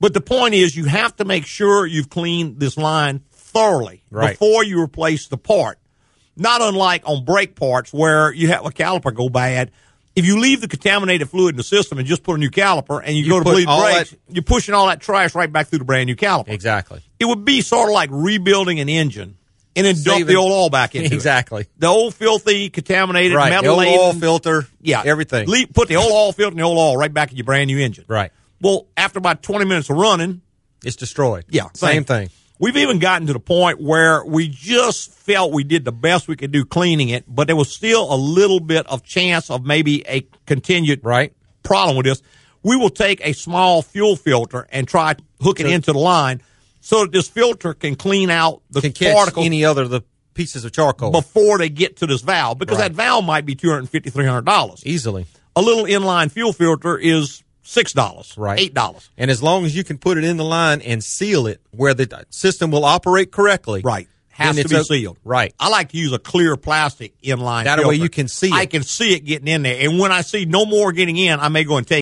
[0.00, 4.30] But the point is, you have to make sure you've cleaned this line thoroughly Right.
[4.32, 5.78] before you replace the part.
[6.36, 9.70] Not unlike on brake parts where you have a caliper go bad.
[10.16, 13.00] If you leave the contaminated fluid in the system and just put a new caliper
[13.04, 15.68] and you, You go to bleed brakes, that- you're pushing all that trash right back
[15.68, 16.48] through the brand new caliper.
[16.48, 17.00] Exactly.
[17.20, 19.36] It would be sort of like rebuilding an engine
[19.76, 21.12] and then dump the old oil back into it.
[21.12, 21.66] Exactly.
[21.78, 23.50] The old filthy, contaminated, Right.
[23.50, 24.66] The metal old oil filter.
[24.80, 25.48] yeah, Everything.
[25.48, 27.68] Le- put the old oil filter and the old oil right back in your brand
[27.68, 28.04] new engine.
[28.08, 28.30] Right.
[28.60, 30.40] Well, after about 20 minutes of running,
[30.84, 31.44] It's destroyed.
[31.48, 32.30] yeah, Same thing.
[32.60, 36.36] We've even gotten to the point where we just felt we did the best we
[36.36, 40.04] could do cleaning it, but there was still a little bit of chance of maybe
[40.08, 41.32] a continued Right.
[41.64, 42.22] problem with this.
[42.62, 46.40] We will take a small fuel filter and try to hook it into the line
[46.86, 50.02] so that this filter can clean out the Can catch particles any other the
[50.34, 52.88] pieces of charcoal before they get to this valve because Right.
[52.92, 55.26] that valve might be $250, easily.
[55.56, 58.58] A little inline fuel filter is $6, Right.
[58.74, 59.08] $8.
[59.16, 61.94] And as long as you can put it in the line and seal it where
[61.94, 63.80] the system will operate correctly.
[63.82, 64.08] Right.
[64.28, 65.16] Has to it's be o- sealed.
[65.22, 65.54] Right.
[65.60, 68.82] I like to use a clear plastic inline That way you can see I can
[68.82, 69.88] see it getting in there.
[69.88, 71.92] And when I see no more getting in, I may go and take